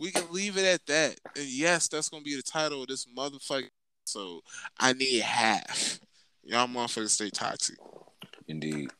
[0.00, 1.20] We can leave it at that.
[1.36, 3.68] And yes, that's gonna be the title of this motherfucker.
[4.04, 4.40] So
[4.78, 6.00] I need half.
[6.42, 7.76] Y'all motherfuckers stay toxic.
[8.48, 8.90] Indeed.